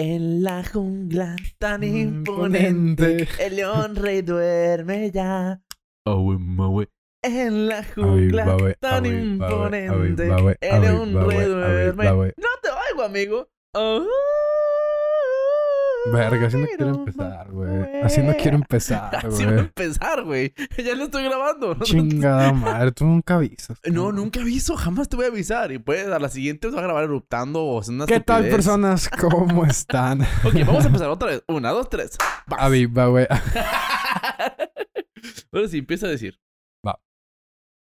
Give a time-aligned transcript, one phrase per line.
[0.00, 2.30] En la jungla tan Imponente.
[2.30, 5.60] imponente, el león rey duerme ya.
[6.06, 6.88] Awe, mawe.
[7.20, 10.28] En la jungla tan imponente,
[10.60, 12.04] el león rey duerme.
[12.36, 13.48] No te oigo, amigo.
[13.74, 14.06] Oh.
[16.12, 18.02] Verga, así no quiero empezar, güey.
[18.02, 19.58] Así no quiero empezar, Así va a güey.
[19.66, 20.54] empezar, güey.
[20.84, 21.74] Ya lo estoy grabando.
[21.74, 23.78] No, Chingada madre, tú nunca avisas.
[23.90, 25.72] No, nunca aviso, jamás te voy a avisar.
[25.72, 29.08] Y pues a la siguiente vas a grabar eruptando o haciendo ¿Qué tal, personas?
[29.20, 30.22] ¿Cómo están?
[30.44, 31.44] Ok, vamos a empezar otra vez.
[31.48, 32.16] Una, dos, tres.
[32.46, 32.60] Vas.
[32.62, 33.26] Aviva, güey.
[35.52, 36.38] Ahora sí, empieza a decir.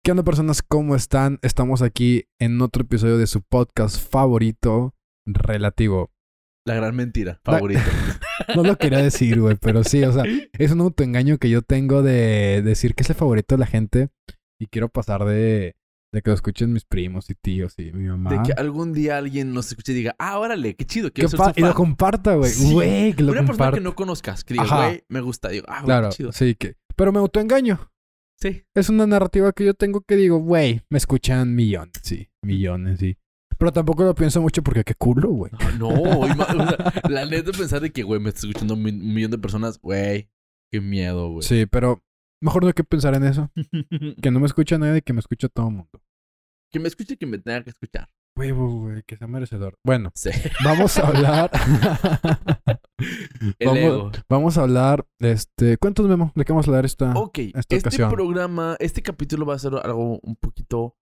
[0.02, 0.62] ¿Qué onda, personas?
[0.64, 1.40] ¿Cómo están?
[1.42, 4.96] Estamos aquí en otro episodio de su podcast favorito,
[5.26, 6.10] Relativo.
[6.66, 7.82] La gran mentira, favorito.
[8.56, 10.24] No lo quería decir, güey, pero sí, o sea,
[10.58, 14.10] es un autoengaño que yo tengo de decir que es el favorito de la gente
[14.60, 15.76] y quiero pasar de,
[16.12, 18.32] de que lo escuchen mis primos y tíos y mi mamá.
[18.32, 21.36] De que algún día alguien nos escuche y diga, ah, órale, qué chido, ser su
[21.56, 21.74] y lo fan".
[21.74, 22.50] comparta, güey.
[22.50, 22.74] Sí.
[22.74, 25.50] Güey, que lo Una persona que no conozcas, que güey, me gusta.
[25.50, 26.32] Digo, ah, güey, Claro, qué chido.
[26.32, 26.76] sí, que...
[26.96, 27.92] Pero me autoengaño.
[28.42, 28.64] Sí.
[28.74, 33.18] Es una narrativa que yo tengo que digo, güey, me escuchan millones, sí, millones, sí.
[33.60, 35.52] Pero tampoco lo pienso mucho porque qué culo, güey.
[35.60, 35.90] Ah, No,
[36.28, 39.14] ima- o sea, la neta pensar de que, güey, me está escuchando un, mi- un
[39.14, 40.30] millón de personas, güey,
[40.72, 41.44] qué miedo, güey.
[41.44, 42.02] Sí, pero
[42.42, 43.52] mejor no hay que pensar en eso.
[44.24, 46.02] Que no me escucha nadie y que me escucha todo el mundo.
[46.72, 48.10] que me escuche y que me tenga que escuchar.
[48.38, 49.78] Güey, güey, güey, que sea merecedor.
[49.84, 50.30] Bueno, Sí.
[50.64, 51.52] vamos a hablar.
[53.60, 54.12] El vamos, ego.
[54.30, 57.14] vamos a hablar, este, cuéntanos, Memo, de qué vamos a hablar esta.
[57.18, 58.12] Ok, esta este ocasión.
[58.12, 60.96] programa, este capítulo va a ser algo un poquito...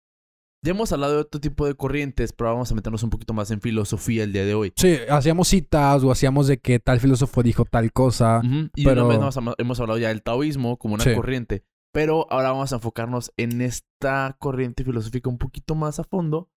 [0.68, 3.50] Ya hemos hablado de otro tipo de corrientes, pero vamos a meternos un poquito más
[3.52, 4.74] en filosofía el día de hoy.
[4.76, 8.42] Sí, hacíamos citas o hacíamos de que tal filósofo dijo tal cosa.
[8.76, 11.16] Y pero- una vez hemos hablado ya del taoísmo como una Sí.
[11.16, 16.52] corriente, pero ahora vamos a enfocarnos en esta corriente filosófica un poquito más a fondo.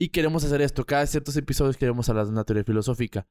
[0.00, 0.86] Y queremos hacer esto.
[0.86, 3.28] Cada ciertos episodios queremos hablar de una teoría filosófica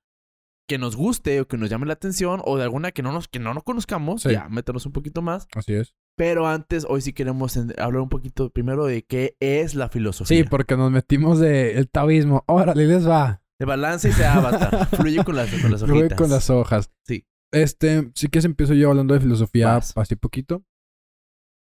[0.69, 3.28] que nos guste o que nos llame la atención o de alguna que no nos,
[3.28, 4.22] que no nos conozcamos.
[4.22, 4.30] Sí.
[4.33, 5.47] Ya, meternos un poquito más.
[5.56, 5.95] Así es.
[6.17, 10.38] Pero antes, hoy sí queremos hablar un poquito primero de qué es la filosofía.
[10.38, 12.44] Sí, porque nos metimos de el taoísmo.
[12.47, 13.41] Órale, les va.
[13.59, 14.88] De balance y de avatar.
[14.96, 16.91] Fluye con las, con las Fluye con las hojas.
[17.06, 17.25] Sí.
[17.52, 19.97] Este, si quieres empiezo yo hablando de filosofía Vas.
[19.97, 20.63] así poquito.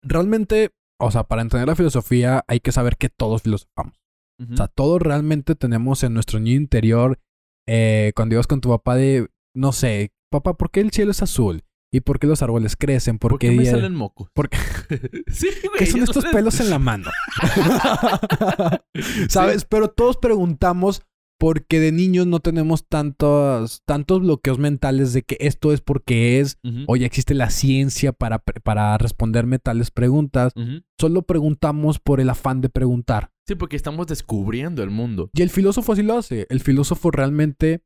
[0.03, 4.01] Realmente, o sea, para entender la filosofía hay que saber que todos filosofamos.
[4.41, 4.55] Ujú.
[4.55, 7.19] O sea, todos realmente tenemos en nuestro niño interior,
[7.67, 11.23] eh, cuando ibas con tu papá de, no sé, papá, ¿por qué el cielo es
[11.23, 11.65] azul?
[11.93, 13.19] ¿Y por qué los árboles crecen?
[13.19, 14.29] ¿Por, ¿Por qué me salen mocos?
[14.33, 14.59] ¿Por qué-
[15.27, 15.79] sí, güey.
[15.79, 17.11] ¿Qué son estos pelos en la mano?
[19.29, 19.65] ¿Sabes?
[19.65, 21.03] Pero todos preguntamos
[21.39, 26.59] porque de niños no tenemos tantos, tantos bloqueos mentales de que esto es porque es,
[26.63, 30.53] Ujú, o ya existe la ciencia para, para responderme tales preguntas.
[30.99, 33.31] Solo preguntamos por el afán de preguntar.
[33.49, 35.31] Sí, porque estamos descubriendo el mundo.
[35.33, 36.47] Y el filósofo así lo hace.
[36.51, 37.83] El filósofo realmente,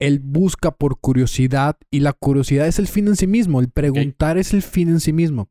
[0.00, 3.60] él busca por curiosidad y la curiosidad es el fin en sí mismo.
[3.60, 5.50] El preguntar es el fin en sí mismo.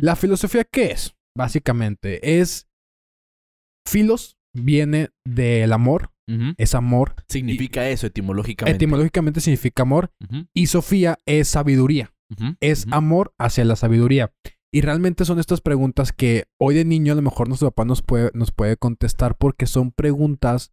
[0.00, 1.14] La filosofía, ¿qué es?
[1.36, 2.66] Básicamente, es.
[3.86, 6.10] Filos viene del amor,
[6.58, 7.14] es amor.
[7.28, 8.76] Significa eso etimológicamente.
[8.76, 10.12] Etimológicamente significa amor.
[10.52, 12.12] Y Sofía es sabiduría,
[12.60, 14.32] es amor hacia la sabiduría.
[14.70, 18.02] Y realmente son estas preguntas que hoy de niño a lo mejor nuestro papá nos
[18.02, 20.72] puede, nos puede contestar porque son preguntas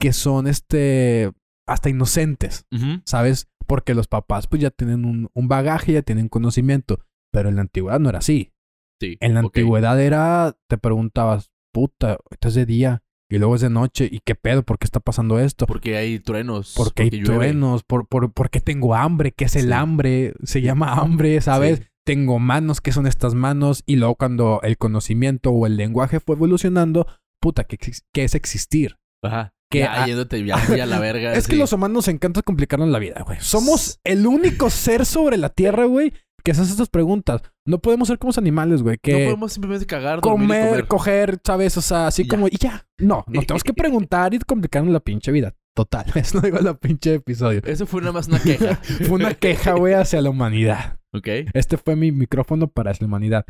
[0.00, 1.30] que son este
[1.66, 2.66] hasta inocentes.
[3.04, 3.48] ¿sabes?
[3.66, 7.04] Porque los papás pues ya tienen un, un bagaje, ya tienen conocimiento.
[7.32, 8.52] Pero en la antigüedad no era así.
[9.00, 9.16] Sí.
[9.20, 13.70] En la antigüedad era, te preguntabas, puta, esto es de día y luego es de
[13.70, 15.66] noche y qué pedo, ¿por qué está pasando esto?
[15.66, 16.74] Porque hay truenos.
[16.76, 17.34] ¿Por qué hay porque llueve.
[17.46, 17.82] truenos?
[17.84, 19.32] ¿Por, por, por qué tengo hambre?
[19.32, 20.34] ¿Qué es el hambre?
[20.44, 21.78] Se llama hambre, ¿sabes?
[21.78, 21.84] Sí.
[22.04, 23.82] Tengo manos, ¿qué son estas manos?
[23.86, 27.06] Y luego cuando el conocimiento o el lenguaje fue evolucionando,
[27.40, 28.98] puta, ¿qué, ex- qué es existir?
[29.22, 29.54] Ajá.
[29.72, 31.32] Que ya a- yéndote ya a la verga.
[31.34, 33.38] Es que los humanos nos encanta complicarnos la vida, güey.
[33.40, 36.12] Somos el único ser sobre la Tierra, güey,
[36.44, 37.42] que se hace estas preguntas.
[37.66, 39.12] No podemos ser como los animales, güey, que...
[39.12, 41.76] No podemos simplemente cagar, dormir y comer, coger, ¿sabes?
[41.76, 42.28] O sea, así ya.
[42.28, 42.86] como, y ya.
[42.98, 45.54] No, no tenemos que preguntar y complicarnos la pinche vida.
[45.74, 47.62] Total, eso no digo la pinche episodio.
[47.64, 48.76] Eso fue nada más una queja.
[48.82, 50.98] Fue una queja, güey, hacia la humanidad.
[51.14, 51.28] ¿Ok?
[51.52, 53.44] Este fue mi micrófono para la humanidad.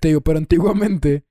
[0.00, 1.24] Te digo, pero antiguamente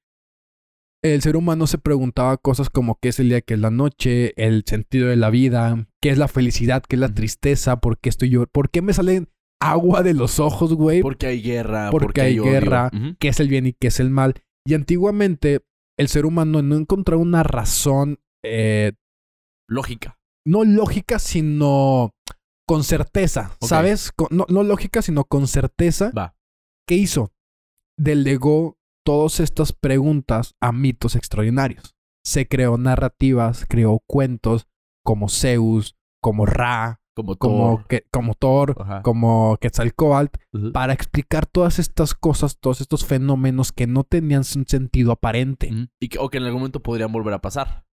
[1.04, 4.34] el ser humano se preguntaba cosas como qué es el día, qué es la noche,
[4.44, 8.10] el sentido de la vida, qué es la felicidad, qué es la tristeza, por qué
[8.10, 9.30] estoy yo, por qué me salen
[9.62, 11.90] agua de los ojos, güey, Porque hay guerra.
[11.92, 12.92] Porque Porque, hay guerra.
[13.20, 14.36] Qué es el bien y qué es el mal.
[14.66, 15.62] Y antiguamente
[15.98, 18.94] el ser humano no encontraba una razón, eh,
[19.68, 20.20] Lógica.
[20.46, 22.14] no lógica, sino
[22.68, 23.56] con certeza.
[23.62, 24.12] ¿sabes?
[24.12, 26.12] Con- no, no lógica, sino con certeza.
[26.18, 26.36] Va.
[26.88, 27.32] ¿Qué hizo?
[27.98, 28.77] Delegó
[29.08, 31.96] todas estas preguntas a mitos extraordinarios.
[32.26, 34.68] Se creó narrativas, creó cuentos
[35.06, 37.88] como Zeus, como Ra, Como como, Thor.
[37.88, 39.02] que, como Thor, Ajá.
[39.04, 40.38] como Quetzalcoatl,
[40.74, 45.72] para explicar todas estas cosas, todos estos fenómenos que no tenían un sentido aparente.
[46.02, 47.86] Y que, o que en algún momento podrían volver a pasar.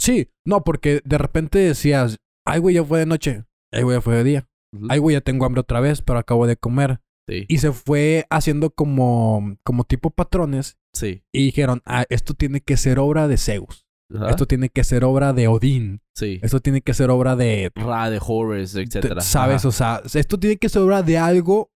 [0.00, 4.00] Sí, no, porque de repente decías, ay, güey, ya fue de noche, ay, güey, ya
[4.00, 4.86] fue de día, Ujú.
[4.90, 7.00] ay, güey, ya tengo hambre otra vez, pero acabo de comer.
[7.28, 7.44] Sí.
[7.48, 11.22] Y se fue haciendo como, como tipo patrones Sí.
[11.32, 14.30] y dijeron, ah, esto tiene que ser obra de Zeus, Ajá.
[14.30, 16.38] esto tiene que ser obra de Odín, Sí.
[16.42, 19.20] esto tiene que ser obra de, Ra de Horus, etcétera.
[19.20, 19.62] ¿sabes?
[19.62, 19.68] Ajá.
[19.68, 21.70] O sea, esto tiene que ser obra de algo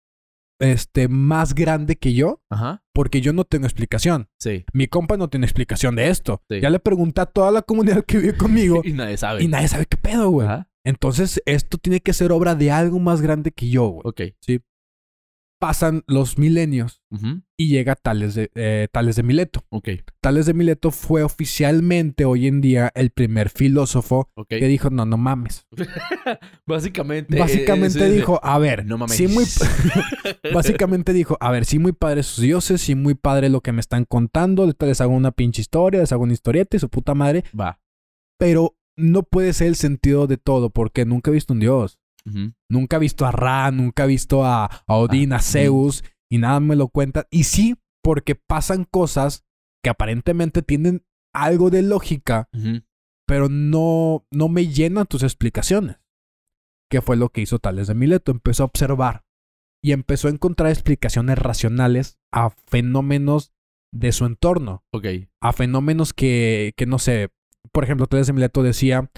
[0.61, 2.85] este, más grande que yo, Ajá.
[2.93, 4.29] porque yo no tengo explicación.
[4.41, 4.65] Sí.
[4.73, 6.43] Mi compa no tiene explicación de esto.
[6.51, 6.61] Sí.
[6.61, 9.43] Ya le pregunté a toda la comunidad que vive conmigo Y nadie sabe.
[9.45, 10.49] y nadie sabe qué pedo, güey.
[10.49, 10.69] Ajá.
[10.85, 14.03] Entonces, esto tiene que ser obra de algo más grande que yo, güey.
[14.05, 14.21] Ok.
[15.61, 17.03] Pasan los milenios
[17.57, 19.65] y llega Tales de, eh, Tales de Mileto.
[19.71, 19.89] Ok.
[20.21, 25.17] Tales de Mileto fue oficialmente hoy en día el primer filósofo que dijo, no, no
[25.17, 25.67] mames.
[26.67, 27.37] Básicamente.
[27.37, 29.17] eh, Básicamente de- dijo, a ver, No mames.
[29.17, 29.45] sí muy...
[30.55, 33.81] Básicamente dijo, a ver, sí muy padre sus dioses, sí muy padre lo que me
[33.81, 37.45] están contando, les hago una pinche historia, les hago una historieta y su puta madre,
[37.59, 37.81] Va.
[38.39, 41.99] pero no puede ser el sentido de todo porque nunca he visto un dios.
[42.71, 46.39] Nunca he visto a Ra, nunca he visto a, a Odín, Ah, a Zeus, y
[46.39, 47.25] nada me lo cuentan.
[47.31, 49.45] Y sí, porque pasan cosas
[49.83, 51.05] que aparentemente tienen
[51.35, 52.49] algo de lógica,
[53.27, 55.97] pero no, no me llenan tus explicaciones.
[56.91, 58.33] ¿Qué fue lo que hizo Tales de Mileto?
[58.33, 59.25] Empezó a observar
[59.83, 63.53] y empezó a encontrar explicaciones racionales a fenómenos
[63.93, 65.07] de su entorno, Ok.
[65.43, 67.29] a fenómenos que, que no sé,
[67.73, 69.11] por ejemplo, Tales de Mileto decía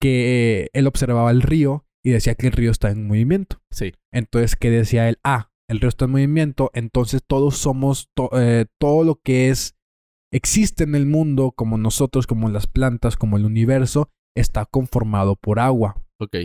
[0.00, 3.60] que él observaba el río y decía que el río está en movimiento.
[3.70, 3.92] Sí.
[4.12, 5.18] Entonces, ¿qué decía él?
[5.24, 9.74] Ah, el río está en movimiento, entonces todos somos, to- eh, todo lo que es,
[10.32, 15.58] existe en el mundo, como nosotros, como las plantas, como el universo, está conformado por
[15.58, 15.96] agua.
[16.20, 16.36] Ok.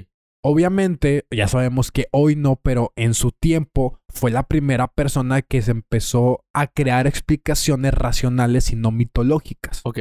[0.41, 5.61] Obviamente, ya sabemos que hoy no, pero en su tiempo fue la primera persona que
[5.61, 9.81] se empezó a crear explicaciones racionales y no mitológicas.
[9.83, 9.99] Ok.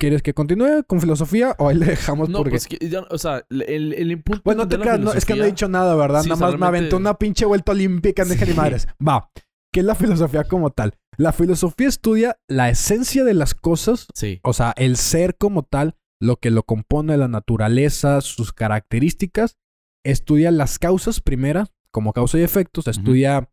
[0.00, 2.50] ¿Quieres que continúe con filosofía o ahí le dejamos No, porque...
[2.52, 4.40] pues que ya, o sea, el, el impulso.
[4.44, 6.22] Bueno, no te de creas, no, es que no he dicho nada, ¿verdad?
[6.22, 8.54] Sí, Nada o sea, más me aventé una pinche vuelta olímpica de Sí.
[8.54, 8.88] madres.
[9.06, 9.30] Va.
[9.72, 10.94] ¿Qué es la filosofía como tal?
[11.18, 14.40] La filosofía estudia la esencia de las cosas, Sí.
[14.42, 19.56] o sea, el ser como tal, lo que lo compone, la naturaleza, sus características.
[20.04, 22.88] Estudia las causas primeras, como causa y efectos.
[22.88, 23.50] Estudia,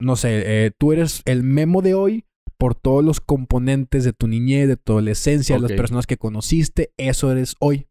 [0.00, 2.24] no sé, eh, tú eres el memo de hoy
[2.60, 6.92] por todos los componentes de tu niñez, de tu adolescencia, de las personas que conociste.
[6.98, 7.88] Eso eres hoy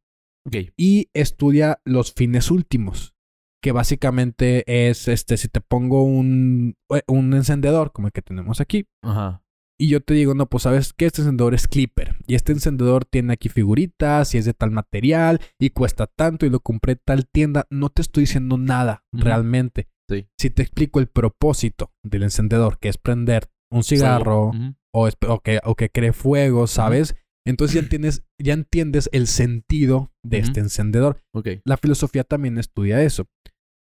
[0.77, 3.16] y estudia los fines últimos,
[3.63, 8.62] que básicamente es, este, si te pongo un, eh, un encendedor como el que tenemos
[8.62, 9.44] aquí, Ajá.
[9.80, 13.06] y yo te digo, no, pues sabes que este encendedor es Clipper, y este encendedor
[13.06, 17.01] tiene aquí figuritas, y es de tal material, y cuesta tanto, y lo compré en
[17.04, 19.89] tal tienda, no te estoy diciendo nada realmente.
[20.07, 20.27] Sí.
[20.39, 24.51] Si te explico el propósito del encendedor, que es prender un cigarro,
[24.92, 25.10] o,
[25.44, 27.16] que, o que cree fuego, ¿sabes?
[27.45, 31.24] Entonces ya entiendes, ya entiendes el sentido de este encendedor.
[31.66, 33.27] La filosofía también estudia eso.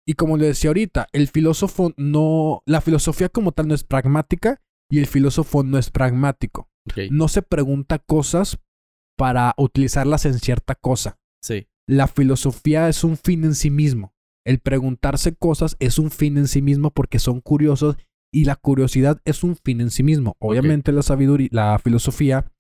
[0.08, 2.62] Y como le decía ahorita, el filósofo no.
[2.66, 6.70] La filosofía como tal no es pragmática y el filósofo no es pragmático.
[7.10, 8.60] No se pregunta cosas
[9.18, 11.18] para utilizarlas en cierta cosa.
[11.42, 11.68] Sí.
[11.88, 14.14] La filosofía es un fin en sí mismo.
[14.46, 17.98] El preguntarse cosas es un fin en sí mismo porque son curiosos
[18.36, 20.36] y la curiosidad es un fin en sí mismo.
[20.40, 22.52] Obviamente la sabiduría, la filosofía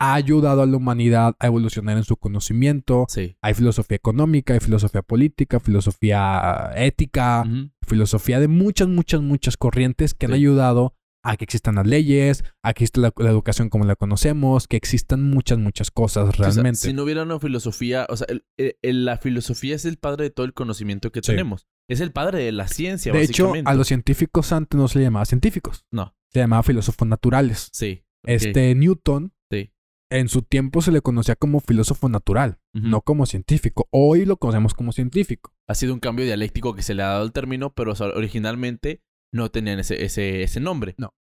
[0.00, 3.36] ha ayudado a la humanidad a evolucionar en su conocimiento, Sí.
[3.40, 7.44] hay filosofía económica, hay filosofía política, filosofía ética,
[7.86, 10.94] filosofía de muchas, muchas, muchas corrientes que han ayudado
[11.24, 14.76] a que existan las leyes, a que exista la, la educación como la conocemos, que
[14.76, 16.78] existan muchas, muchas cosas O sea, realmente.
[16.78, 20.24] si no hubiera una filosofía, o sea, el- el- el- la filosofía es el padre
[20.24, 21.32] de todo el conocimiento que Sí.
[21.32, 21.66] tenemos.
[21.88, 25.06] Es el padre de la ciencia, de hecho, a los científicos antes no se les
[25.06, 26.14] llamaba científicos, No.
[26.32, 27.68] se llamaba filósofos naturales.
[27.72, 28.04] Sí.
[28.26, 29.70] Este Newton, Sí.
[30.10, 33.86] en su tiempo se le conocía como filósofo natural, no como científico.
[33.90, 35.52] Hoy lo conocemos como científico.
[35.68, 38.08] Ha sido un cambio dialéctico que se le ha dado al término, pero o sea,
[38.08, 39.02] originalmente
[39.34, 40.94] no tenían ese, ese, ese nombre.
[40.96, 41.12] No.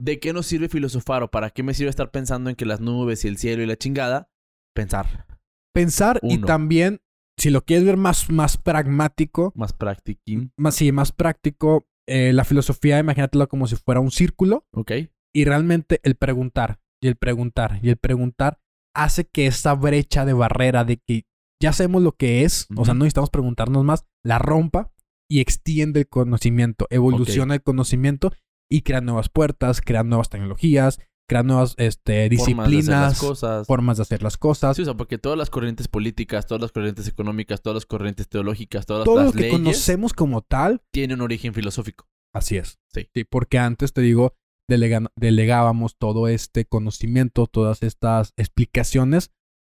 [0.00, 2.80] ¿De qué nos sirve filosofar o para qué me sirve estar pensando en que las
[2.80, 4.30] nubes y el cielo y la chingada?
[4.74, 5.26] Pensar.
[5.74, 7.00] Pensar y también,
[7.38, 10.52] si lo quieres ver más, más pragmático, Más practiquín.
[10.58, 14.92] más, sí, más práctico, eh, la filosofía, imagínatelo como si fuera un círculo ¿Ok?
[15.34, 18.58] y realmente el preguntar y el preguntar y el preguntar
[18.94, 21.24] hace que esa brecha de barrera de que
[21.62, 24.91] ya sabemos lo que es, o sea, no necesitamos preguntarnos más, la rompa
[25.32, 28.32] y extiende el conocimiento, evoluciona el conocimiento
[28.70, 30.98] y crea nuevas puertas, crea nuevas tecnologías,
[31.28, 33.66] crear nuevas este, Formas de hacer las disciplinas, cosas.
[33.66, 34.76] formas de hacer las cosas.
[34.76, 38.28] Sí, o sea, porque todas las corrientes políticas, todas las corrientes económicas, todas las corrientes
[38.28, 42.06] teológicas, todas Todo las lo que leyes conocemos como tal, tienen un origen filosófico.
[42.34, 42.78] así es.
[42.92, 43.08] Sí.
[43.30, 44.34] porque antes, te digo,
[44.70, 49.30] delega- delegábamos todo este conocimiento, todas estas explicaciones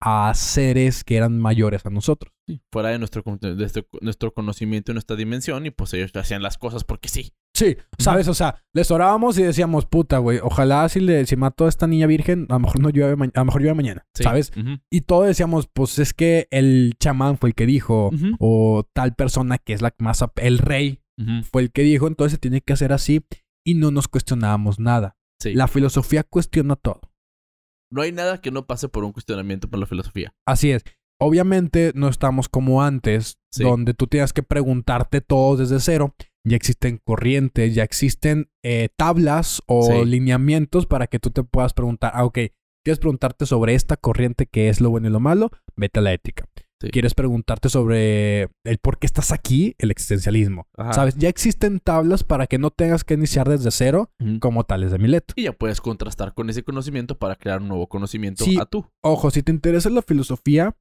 [0.02, 2.33] a seres que eran mayores a nosotros.
[2.46, 6.42] Sí, fuera de nuestro, de nuestro, nuestro conocimiento y nuestra dimensión, y pues ellos hacían
[6.42, 7.32] las cosas porque sí.
[7.56, 8.28] Sí, ¿sabes?
[8.28, 11.88] O sea, les orábamos y decíamos, puta, güey, ojalá si, le, si mato a esta
[11.88, 14.24] niña virgen, a lo mejor no llueve, a lo mejor llueve mañana, Sí.
[14.24, 14.52] ¿sabes?
[14.90, 18.10] Y todos decíamos, pues es que el chamán fue el que dijo,
[18.40, 21.00] o tal persona que es la más, el rey
[21.50, 23.24] fue el que dijo, entonces se tiene que hacer así
[23.66, 25.16] y no nos cuestionábamos nada.
[25.40, 25.54] Sí.
[25.54, 27.02] La filosofía cuestiona todo.
[27.92, 30.34] No hay nada que no pase por un cuestionamiento por la filosofía.
[30.48, 30.84] Así es.
[31.24, 33.64] Obviamente no estamos como antes, Sí.
[33.64, 36.16] donde tú tienes que preguntarte todo desde cero.
[36.46, 40.06] Ya existen corrientes, ya existen eh, tablas o Sí.
[40.06, 42.40] lineamientos para que tú te puedas preguntar, ah, ok,
[42.84, 46.14] quieres preguntarte sobre esta corriente que es lo bueno y lo malo, vete a la
[46.14, 46.46] ética.
[46.82, 46.90] Sí.
[46.90, 50.68] Quieres preguntarte sobre el por qué estás aquí, el existencialismo.
[50.78, 50.92] Ajá.
[50.92, 51.16] ¿Sabes?
[51.16, 54.12] Ya existen tablas para que no tengas que iniciar desde cero
[54.42, 55.34] como tales de Mileto.
[55.38, 58.58] Y ya puedes contrastar con ese conocimiento para crear un nuevo conocimiento Sí.
[58.60, 58.86] a tú.
[59.02, 60.76] Ojo, si te interesa la filosofía,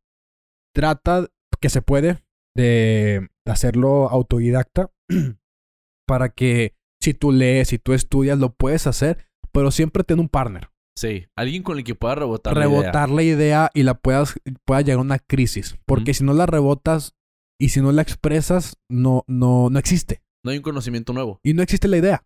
[0.74, 1.26] trata
[1.60, 2.22] que se puede
[2.56, 4.90] de hacerlo autodidacta
[6.06, 10.28] para que si tú lees, si tú estudias, lo puedes hacer, pero siempre ten un
[10.28, 10.68] partner.
[10.96, 11.26] Sí.
[11.36, 12.56] Alguien con el que pueda rebotar.
[12.56, 12.80] la idea.
[12.80, 15.76] Rebotar la idea y la puedas, pueda llegar a una crisis.
[15.86, 17.14] Porque si no la rebotas
[17.58, 20.22] y si no la expresas, no, no, no existe.
[20.44, 21.40] No hay un conocimiento nuevo.
[21.42, 22.24] Y no existe la idea.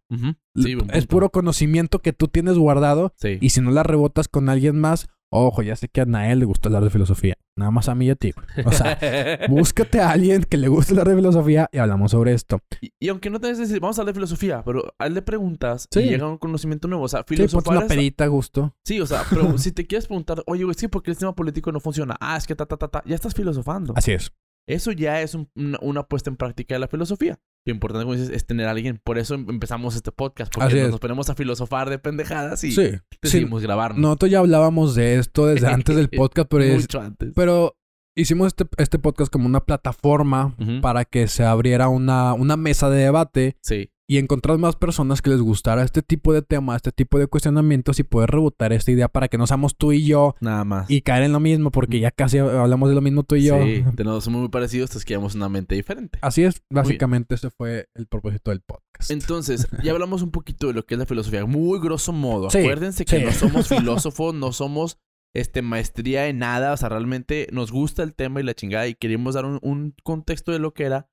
[0.56, 3.38] Sí, es puro conocimiento que tú tienes guardado Sí.
[3.40, 6.44] y si no la rebotas con alguien más, ojo, ya sé que a Nael le
[6.44, 7.34] gusta hablar de filosofía.
[7.58, 8.32] Nada más a mí y a ti.
[8.66, 8.98] O sea,
[9.48, 12.60] búscate a alguien que le guste hablar de filosofía y hablamos sobre esto.
[12.80, 15.22] y, y aunque no te decir, vamos a hablar de filosofía, pero a él le
[15.22, 16.00] preguntas Sí.
[16.00, 17.04] y llega un conocimiento nuevo.
[17.04, 18.74] O sea, Sí, filosofar una es- pedita a gusto.
[18.84, 21.72] Sí, o sea, pero si te quieres preguntar, oye, güey, sí, porque el sistema político
[21.72, 22.16] no funciona.
[22.20, 23.02] Ah, es que ta, ta, ta, ta.
[23.06, 23.94] Ya estás filosofando.
[23.96, 24.32] Así es.
[24.68, 27.38] Eso ya es un- una, una puesta en práctica de la filosofía.
[27.66, 29.00] Lo importante, como dices, es tener a alguien.
[29.04, 30.52] Por eso em- empezamos este podcast.
[30.54, 32.92] Porque nos, ponemos a filosofar de pendejadas y Sí.
[32.92, 33.98] Sí, decidimos grabarnos.
[34.00, 37.32] Nosotros ya hablábamos de esto desde antes del podcast, pero, es- Mucho antes.
[37.34, 37.76] pero
[38.16, 43.02] hicimos este, este podcast como una plataforma para que se abriera una, una mesa de
[43.02, 47.18] debate Sí, y encontrar más personas que les gustara este tipo de tema, este tipo
[47.18, 50.64] de cuestionamientos y poder rebotar esta idea para que no seamos tú y yo nada
[50.64, 50.88] más.
[50.90, 53.62] y caer en lo mismo, porque ya casi hablamos de lo mismo tú y yo.
[53.62, 56.18] Sí, tenemos somos muy parecidos, entonces quedamos una mente diferente.
[56.22, 59.10] Así es, básicamente ese fue el propósito del podcast.
[59.10, 61.44] Entonces, ya hablamos un poquito de lo que es la filosofía.
[61.44, 62.50] Muy grosso modo.
[62.50, 63.24] Sí, Acuérdense que sí.
[63.24, 64.98] no somos filósofos, no somos
[65.34, 66.72] este, maestría en nada.
[66.72, 69.94] O sea, realmente nos gusta el tema y la chingada y queremos dar un, un
[70.02, 71.08] contexto de lo que era.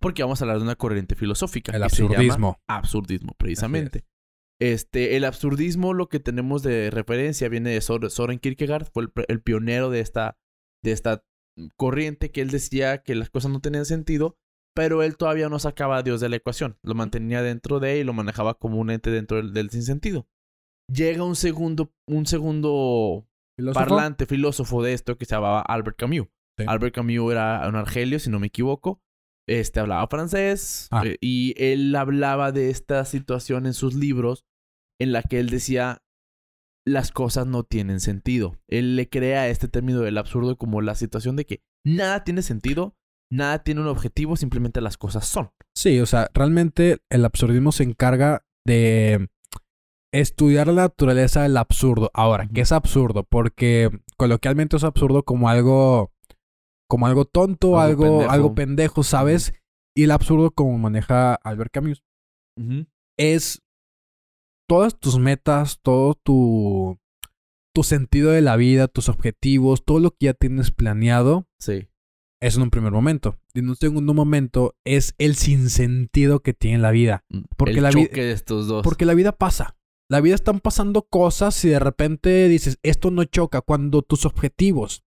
[0.00, 1.72] Porque vamos a hablar de una corriente filosófica.
[1.76, 2.60] el que se llama absurdismo.
[2.68, 4.04] absurdismo, precisamente.
[4.60, 9.42] Este, el absurdismo, lo que tenemos de referencia viene de Sor- Soren Kierkegaard, fue el,
[9.42, 10.38] pionero de esta,
[10.82, 11.24] de esta
[11.76, 14.36] corriente que él decía que las cosas no tenían sentido,
[14.74, 16.78] pero él todavía no sacaba a Dios de la ecuación.
[16.82, 20.26] Lo mantenía dentro de él y lo manejaba como un ente dentro del, del sinsentido.
[20.90, 23.26] Llega un segundo, un segundo
[23.58, 23.86] ¿Filósofo?
[23.86, 26.28] parlante filósofo de esto que se llamaba Albert Camus.
[26.58, 26.64] Sí.
[26.66, 29.02] Albert Camus era un argelio, si no me equivoco.
[29.48, 31.02] Este hablaba francés Ah.
[31.06, 34.44] eh, y él hablaba de esta situación en sus libros
[35.00, 36.02] en la que él decía
[36.86, 38.56] las cosas no tienen sentido.
[38.68, 42.94] Él le crea este término del absurdo como la situación de que nada tiene sentido,
[43.30, 45.50] nada tiene un objetivo, simplemente las cosas son.
[45.74, 49.28] Sí, o sea, realmente el absurdismo se encarga de
[50.14, 52.10] estudiar la naturaleza del absurdo.
[52.14, 53.24] Ahora, ¿qué es absurdo?
[53.24, 56.12] Porque coloquialmente es absurdo como algo
[56.88, 58.30] como algo tonto, Algo algo pendejo.
[58.32, 59.52] algo pendejo, ¿sabes?
[59.96, 62.02] Y el absurdo como maneja Albert Camus
[63.18, 63.62] es
[64.68, 66.98] todas tus metas, todo tu
[67.74, 71.88] tu sentido de la vida, tus objetivos, todo lo que ya tienes planeado Sí.
[72.40, 73.38] es en un primer momento.
[73.52, 77.26] Y en un segundo momento es el sinsentido que tiene la vida.
[77.58, 78.82] Porque El la vi- choque de estos dos.
[78.82, 79.76] Porque la vida pasa.
[80.10, 83.60] La vida están pasando cosas y de repente dices, esto no choca.
[83.60, 85.04] Cuando tus objetivos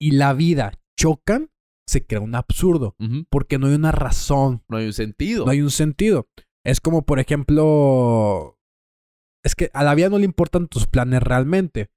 [0.00, 1.50] y la vida chocan,
[1.86, 2.96] se crea un absurdo.
[3.30, 5.44] Porque no hay una razón, No hay un sentido.
[5.46, 6.28] no hay un sentido.
[6.64, 8.58] Es como, por ejemplo,
[9.44, 11.88] es que a la vida no le importan tus planes realmente.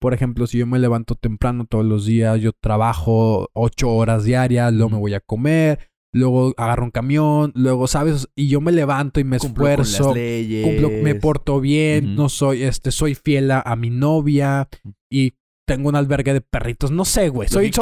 [0.00, 4.72] Por ejemplo, si yo me levanto temprano todos los días, yo trabajo ocho horas diarias,
[4.72, 5.78] luego me voy a comer,
[6.12, 8.28] luego agarro un camión, luego, ¿sabes?
[8.36, 10.66] Y yo me levanto y me Cumplo con esfuerzo, las leyes.
[10.66, 14.68] cumplo, me porto bien, no soy, este, soy fiel a, a mi novia
[15.10, 15.34] y
[15.76, 17.48] tengo un albergue de perritos, no sé, güey.
[17.48, 17.72] Soy,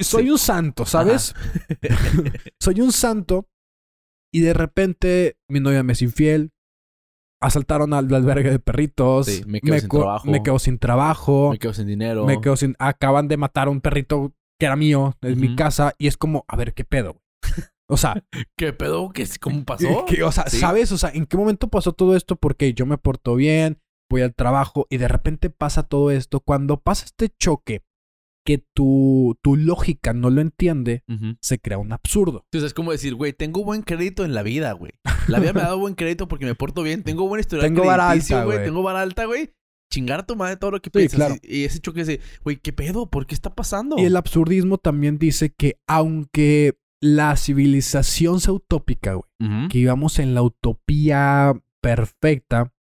[0.00, 0.30] sí.
[0.30, 1.34] un santo, ¿sabes?
[2.60, 3.46] soy un santo
[4.32, 6.50] y de repente mi novia me es infiel,
[7.40, 9.26] asaltaron al albergue de perritos.
[9.26, 10.30] Sí, me quedo sin trabajo.
[10.30, 11.50] Me quedo sin trabajo.
[11.52, 12.24] Me quedo sin dinero.
[12.26, 12.74] Me quedo sin.
[12.78, 15.94] Acaban de matar a un perrito que era mío en mi casa.
[15.98, 17.20] Y es como, a ver, ¿qué pedo?
[17.88, 18.24] O sea,
[18.58, 19.10] ¿Qué pedo?
[19.10, 20.04] ¿Qué, ¿Cómo pasó?
[20.06, 20.58] que- o sea, Sí.
[20.58, 20.90] ¿sabes?
[20.92, 22.36] O sea, ¿en qué momento pasó todo esto?
[22.36, 23.78] Porque yo me porto bien,
[24.10, 26.40] voy al trabajo y de repente pasa todo esto.
[26.40, 27.82] Cuando pasa este choque
[28.46, 31.02] que tu, tu lógica no lo entiende,
[31.40, 32.44] se crea un absurdo.
[32.50, 34.92] Entonces es como decir, güey, tengo buen crédito en la vida, güey.
[35.28, 37.02] La vida me ha dado buen crédito porque me porto bien.
[37.02, 38.62] Tengo buena historia Tengo vara alta, güey.
[38.62, 39.54] Tengo vara alta, güey.
[39.90, 41.16] Chingar a tu madre todo lo que Sí, piensas.
[41.16, 41.34] claro.
[41.42, 43.08] Y, ese choque de, güey, ¿qué pedo?
[43.08, 43.96] ¿Por qué está pasando?
[43.98, 50.34] Y el absurdismo también dice que aunque la civilización sea utópica, güey, que vivamos en
[50.34, 52.73] la utopía perfecta,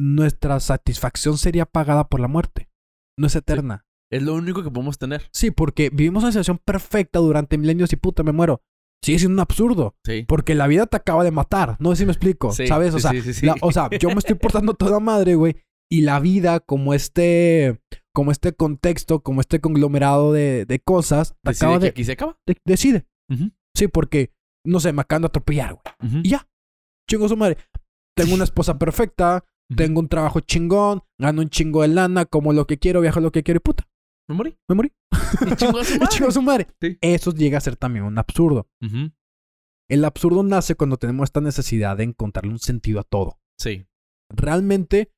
[0.00, 2.68] nuestra satisfacción sería pagada por la muerte.
[3.18, 3.84] No es eterna.
[4.10, 5.28] Es lo único que podemos tener.
[5.32, 8.62] Sí, porque vivimos una situación perfecta durante milenios y puta, me muero.
[9.04, 9.96] Sigue siendo un absurdo.
[10.04, 10.24] Sí.
[10.26, 11.76] Porque la vida te acaba de matar.
[11.80, 12.50] No sé si me explico.
[12.52, 12.94] Sí, ¿Sabes?
[12.94, 15.56] O sí, sea, la- o sea, yo me estoy portando toda madre, güey.
[15.92, 17.80] Y la vida, como este,
[18.14, 22.04] como este contexto, como este conglomerado de, de cosas, te Decide acaba que de, aquí
[22.04, 22.38] se acaba.
[22.46, 23.06] de- decide.
[23.76, 24.32] Sí, porque,
[24.66, 26.22] no sé, me acaban de atropellar, güey.
[26.24, 26.48] Y ya.
[27.08, 27.56] Chingo su madre.
[28.16, 29.44] Tengo una esposa perfecta,
[29.76, 33.30] Tengo un trabajo chingón, gano un chingo de lana, como lo que quiero, viajo lo
[33.32, 33.86] que quiero y puta,
[34.28, 34.58] Me morí.
[34.68, 34.92] me morí.
[35.50, 36.08] Y chingó a su Y madre.
[36.16, 36.66] chingo su madre.
[36.80, 36.98] Sí.
[37.00, 38.68] Eso llega a ser también un absurdo.
[39.88, 43.38] El absurdo nace cuando tenemos esta necesidad de encontrarle un sentido a todo.
[43.58, 43.86] Sí.
[44.28, 45.10] Realmente,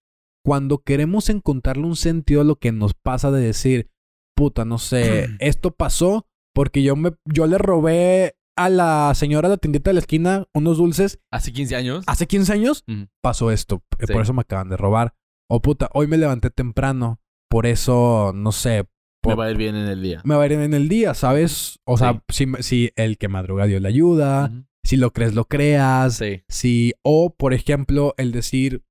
[0.44, 3.90] cuando queremos encontrarle un sentido a lo que nos pasa de decir,
[4.34, 9.54] puta, no sé, esto pasó porque yo me, yo le robé a la señora de
[9.54, 12.04] la tiendita de la esquina unos dulces Hace 15 años.
[12.06, 12.84] hace 15 años,
[13.22, 14.12] pasó esto, eh, Sí.
[14.12, 15.14] por eso me acaban de robar.
[15.50, 18.86] O puta, hoy me levanté temprano, por eso, no sé,
[19.24, 20.20] Me va a ir bien en el día.
[20.24, 21.78] me va a ir en el día, ¿sabes?
[21.84, 24.50] O sea, si, si el que madruga Dios le ayuda,
[24.84, 26.16] si lo crees, lo creas.
[26.16, 26.42] Sí.
[26.48, 28.84] Si, o por ejemplo, el decir,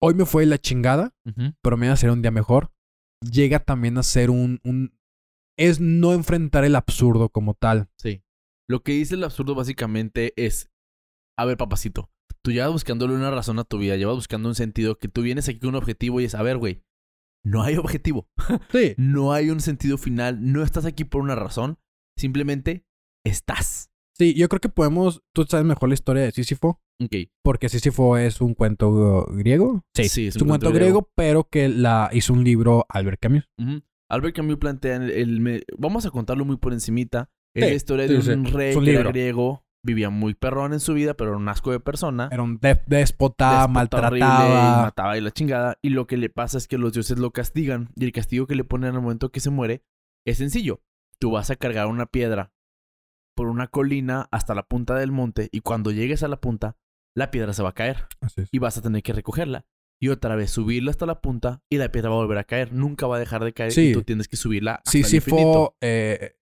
[0.00, 1.14] hoy me fue la chingada,
[1.62, 2.70] pero mañana será un día mejor,
[3.20, 4.94] llega también a ser un, un,
[5.62, 7.88] es no enfrentar el absurdo como tal.
[7.98, 8.22] Sí.
[8.68, 10.70] Lo que dice el absurdo básicamente es,
[11.38, 12.10] a ver, papacito,
[12.42, 15.48] tú llevas buscándole una razón a tu vida, llevas buscando un sentido, que tú vienes
[15.48, 16.82] aquí con un objetivo y es, a ver, güey,
[17.44, 18.28] no hay objetivo,
[18.72, 18.94] Sí.
[18.96, 21.78] no hay un sentido final, no estás aquí por una razón,
[22.16, 22.84] simplemente
[23.26, 23.90] estás.
[24.16, 27.16] Sí, yo creo que podemos, tú sabes mejor la historia de Sísifo, Ok.
[27.42, 29.84] porque Sísifo es un cuento griego.
[29.94, 33.48] Sí, es un cuento griego, pero que la hizo un libro Albert Camus.
[34.12, 38.08] Albert Camus plantea, el, el vamos a contarlo muy por encimita, es Sí, la historia
[38.08, 38.30] sí, de sí.
[38.30, 41.48] un rey un que era griego, vivía muy perrón en su vida, pero era un
[41.48, 42.28] asco de persona.
[42.30, 44.82] Era un déspota, horrible, y maltrataba.
[44.82, 45.78] mataba y la chingada.
[45.82, 47.90] Y lo que le pasa es que los dioses lo castigan.
[47.96, 49.82] Y el castigo que le ponen al momento que se muere
[50.26, 50.82] es sencillo.
[51.18, 52.52] Tú vas a cargar una piedra
[53.34, 55.48] por una colina hasta la punta del monte.
[55.52, 56.76] Y cuando llegues a la punta,
[57.16, 58.06] la piedra se va a caer.
[58.20, 58.48] Así es.
[58.52, 59.64] Y vas a tener que recogerla.
[60.02, 62.72] Y otra vez subirla hasta la punta y la piedra va a volver a caer.
[62.72, 63.70] Nunca va a dejar de caer.
[63.70, 63.90] Sí.
[63.90, 65.20] Y tú tienes que subirla hasta el infinito.
[65.30, 66.32] Sísifo eh,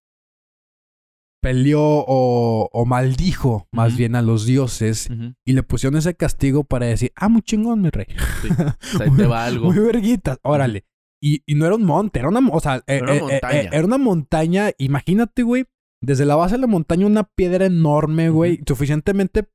[1.41, 5.09] peleó o, o maldijo más bien a los dioses
[5.45, 8.07] y le pusieron ese castigo para decir, ah, muy chingón, mi rey.
[8.41, 8.49] Sí.
[8.51, 8.55] O
[8.97, 9.71] sea, ahí te va algo.
[9.71, 10.85] Muy verguitas, órale.
[11.23, 13.61] Y, y no era un monte, era una, o sea, eh, Era una eh, montaña.
[13.61, 14.71] eh, era una montaña.
[14.79, 15.65] Imagínate, güey,
[16.01, 19.47] desde la base de la montaña una piedra enorme, güey, suficientemente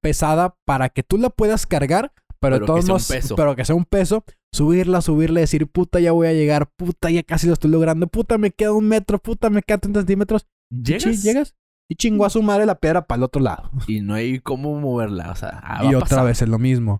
[0.00, 3.36] pesada para que tú la puedas cargar, pero, Pero de que todos sea un peso.
[3.36, 7.22] pero que sea un peso, subirla, subirla, decir, puta, ya voy a llegar, puta, ya
[7.22, 10.46] casi lo estoy logrando, puta, me queda un metro, puta, me queda 30 centímetros.
[10.70, 11.02] Y ¿Llegas?
[11.04, 11.54] chi- llegas
[11.90, 13.70] y chingó a su madre la piedra para el otro lado.
[13.88, 15.30] Y no hay cómo moverla.
[15.30, 16.98] O sea, ah, va y a otra vez es lo mismo.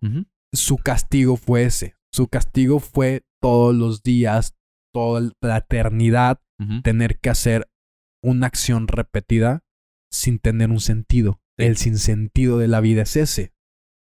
[0.54, 1.96] Su castigo fue ese.
[2.14, 4.54] Su castigo fue todos los días,
[4.94, 6.40] toda la eternidad,
[6.84, 7.68] tener que hacer
[8.22, 9.64] una acción repetida
[10.12, 11.40] sin tener un sentido.
[11.58, 11.64] Sí.
[11.66, 13.51] El sinsentido de la vida es ese.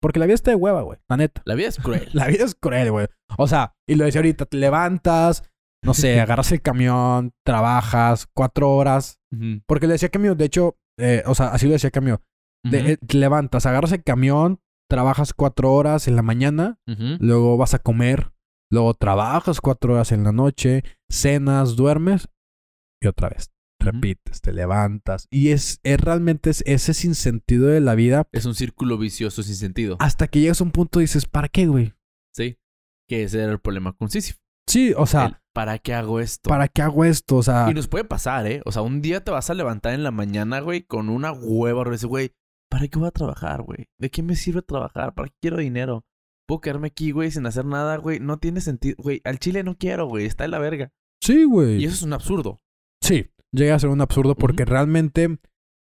[0.01, 0.99] Porque la vida está de hueva, güey.
[1.09, 1.41] La neta.
[1.45, 2.09] La vida es cruel.
[2.13, 3.07] La vida es cruel, güey.
[3.37, 5.43] O sea, y lo decía ahorita, te levantas,
[5.83, 9.19] no sé, agarras el camión, trabajas cuatro horas.
[9.67, 12.21] Porque le decía Camilo, de hecho, eh, o sea, así lo decía Camilo.
[12.63, 12.87] De- Ujú.
[12.89, 14.59] eh, te levantas, agarras el camión,
[14.89, 16.79] trabajas cuatro horas en la mañana,
[17.19, 18.31] luego vas a comer,
[18.71, 22.27] luego trabajas cuatro horas en la noche, cenas, duermes
[23.01, 23.51] y otra vez.
[23.79, 25.27] Repites, te levantas.
[25.31, 29.55] Y es, es realmente es ese sinsentido de la vida Es un círculo vicioso sin
[29.55, 29.95] sentido.
[29.99, 31.93] hasta que llegas a un punto y dices, ¿para qué, güey?
[32.33, 32.57] Sí.
[33.07, 34.39] Que ese era el problema con Sísifo.
[34.67, 36.47] Sí, o sea, El, ¿Para qué hago esto?
[36.49, 37.37] ¿para qué hago esto?
[37.37, 38.61] O sea, Y nos puede pasar, ¿eh?
[38.65, 41.83] O sea, un día te vas a levantar en la mañana, güey, con una hueva.
[41.87, 42.33] Y dices, güey,
[42.69, 43.87] ¿para qué voy a trabajar, güey?
[43.97, 45.15] ¿De qué me sirve trabajar?
[45.15, 46.05] ¿Para qué quiero dinero?
[46.47, 48.19] Puedo quedarme aquí, güey, sin hacer nada, güey.
[48.19, 48.95] No tiene sentido.
[48.99, 50.25] Güey, al chile no quiero, güey.
[50.25, 50.91] Está en la verga.
[51.23, 51.81] sí, güey.
[51.81, 52.59] Y eso es un absurdo.
[53.01, 55.39] Sí, llega a ser un absurdo porque realmente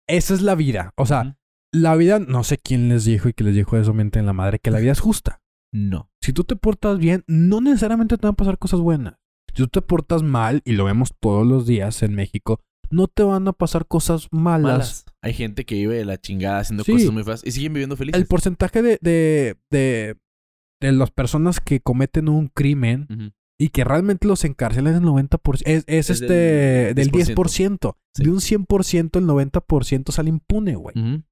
[0.07, 0.91] esa es la vida.
[0.97, 1.37] O sea.
[1.73, 4.31] La vida, no sé quién les dijo y que les dijo eso mente en la
[4.31, 5.41] madre, que la vida es justa.
[5.73, 6.09] No.
[6.21, 9.15] Si tú te portas bien, no necesariamente te van a pasar cosas buenas.
[9.49, 13.23] Si tú te portas mal, y lo vemos todos los días en México, no te
[13.23, 14.71] van a pasar cosas malas.
[14.71, 15.05] Malas.
[15.21, 16.93] Hay gente que vive de la chingada haciendo Sí.
[16.93, 18.21] cosas muy feas y siguen viviendo felices.
[18.21, 20.15] El porcentaje de, de, de,
[20.79, 23.33] de las personas que cometen un crimen.
[23.59, 25.61] Y que realmente los encarcelan el 90%.
[25.65, 27.35] Es, es, Es este del del 10%.
[27.35, 27.95] 10%.
[28.15, 28.23] Sí.
[28.23, 30.95] De un 100%, el 90% sale impune, güey.
[30.97, 31.23] Ujú.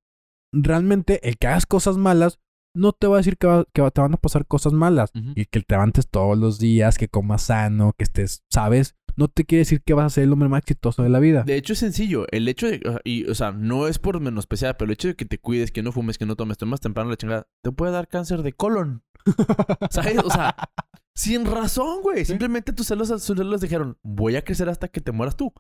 [0.54, 2.40] Realmente, el que hagas cosas malas
[2.76, 5.12] no te va a decir que, va- que va- te van a pasar cosas malas.
[5.36, 8.96] Y que te levantes todos los días, que comas sano, que estés, ¿sabes?
[9.16, 11.44] No te quiere decir que vas a ser el hombre más exitoso de la vida.
[11.44, 12.26] De hecho, es sencillo.
[12.32, 12.82] El hecho de.
[12.86, 15.38] o sea, Y, o sea, no es por menospreciar, pero el hecho de que te
[15.38, 18.42] cuides, que no fumes, que no tomes, tomes temprano la chingada, te puede dar cáncer
[18.42, 19.04] de colon.
[19.92, 20.18] ¿Sabes?
[20.24, 20.56] O sea,
[21.15, 22.26] sin razón, güey.
[22.26, 25.54] Simplemente tus células, tus células dijeron, voy a crecer hasta que te mueras tú.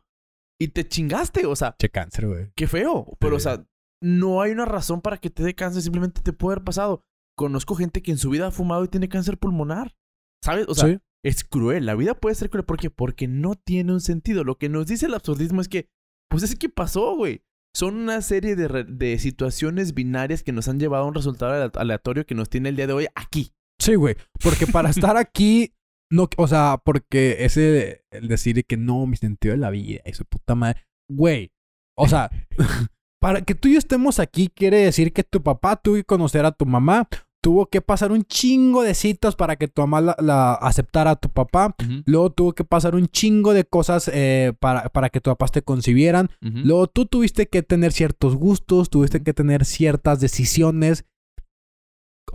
[0.59, 1.45] Y te chingaste.
[1.45, 2.51] O sea, Che cáncer, güey.
[2.55, 3.05] qué feo.
[3.19, 3.65] Pero, o sea,
[4.01, 5.81] no hay una razón para que te dé cáncer.
[5.81, 7.03] Simplemente te puede haber pasado.
[7.37, 9.95] Conozco gente que en su vida ha fumado y tiene cáncer pulmonar.
[10.43, 10.65] ¿Sabes?
[10.67, 10.99] O sea, Sí.
[11.23, 11.85] es cruel.
[11.85, 12.65] La vida puede ser cruel.
[12.65, 12.89] ¿Por qué?
[12.89, 14.43] Porque no tiene un sentido.
[14.43, 15.87] Lo que nos dice el absurdismo es que,
[16.29, 17.43] pues es que pasó, güey.
[17.75, 21.71] Son una serie de, de situaciones binarias que nos han llevado a un resultado ale-
[21.75, 23.51] aleatorio que nos tiene el día de hoy aquí.
[23.83, 24.15] Sí, güey.
[24.41, 25.73] Porque para estar aquí,
[26.09, 30.23] no, o sea, porque ese, el decir que no, mi sentido de la vida su
[30.25, 31.51] puta madre, güey.
[31.97, 32.29] O sea,
[33.19, 36.45] para que tú y yo estemos aquí, quiere decir que tu papá tuvo que conocer
[36.45, 37.09] a tu mamá,
[37.43, 41.15] tuvo que pasar un chingo de citas para que tu mamá la, la aceptara a
[41.17, 41.75] tu papá.
[42.05, 45.61] Luego tuvo que pasar un chingo de cosas eh, para, para que tus papás te
[45.61, 46.29] concibieran.
[46.39, 51.03] Luego tú tuviste que tener ciertos gustos, tuviste que tener ciertas decisiones.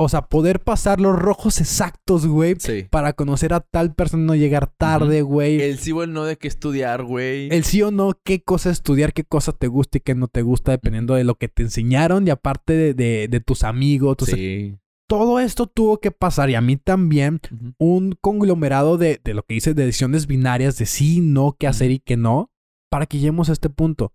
[0.01, 2.87] O sea, poder pasar los rojos exactos, güey, Sí.
[2.89, 5.61] para conocer a tal persona, no llegar tarde, güey.
[5.61, 7.49] El sí o el no de qué estudiar, güey.
[7.51, 10.43] El sí o no, qué cosa estudiar, qué cosa te gusta y qué no te
[10.43, 14.17] gusta, dependiendo de lo que te enseñaron y aparte de, de- de tus amigos.
[14.19, 14.77] tus- Sí.
[15.09, 17.41] Todo esto tuvo que pasar y a mí también
[17.79, 21.91] un conglomerado de, de lo que dice de decisiones binarias de sí, no, qué hacer
[21.91, 22.51] y qué no,
[22.91, 24.13] para que lleguemos a este punto.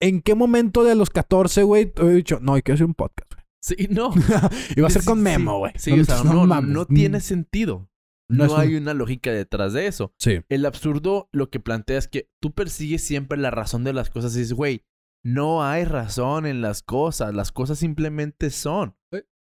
[0.00, 3.32] ¿En qué momento de los 14, güey, he dicho, no, hay que hacer un podcast,
[3.32, 3.45] güey?
[3.66, 4.12] Sí, no.
[4.76, 5.22] Y va a ser con.
[5.22, 5.72] Memo, güey.
[5.76, 6.86] Sí, o sea, no, no, mames.
[6.88, 7.90] tiene sentido.
[8.28, 10.12] No No, un- hay una lógica detrás de eso.
[10.18, 10.40] Sí.
[10.48, 14.34] El absurdo lo que plantea es que tú persigues siempre la razón de las cosas
[14.36, 14.84] y dices, güey,
[15.24, 18.96] no hay razón en las cosas, las cosas simplemente son.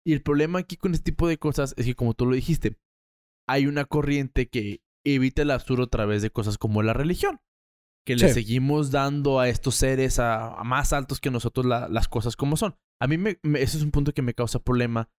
[0.06, 2.78] Y el problema aquí con este tipo de cosas es que, como tú lo dijiste,
[3.48, 7.40] hay una corriente que evita el absurdo a través de cosas como la religión.
[8.06, 12.08] Que le seguimos dando a estos seres a, a más altos que nosotros la- las
[12.08, 12.76] cosas como son.
[13.02, 15.10] A mí me, me- ese es un punto que me causa problema.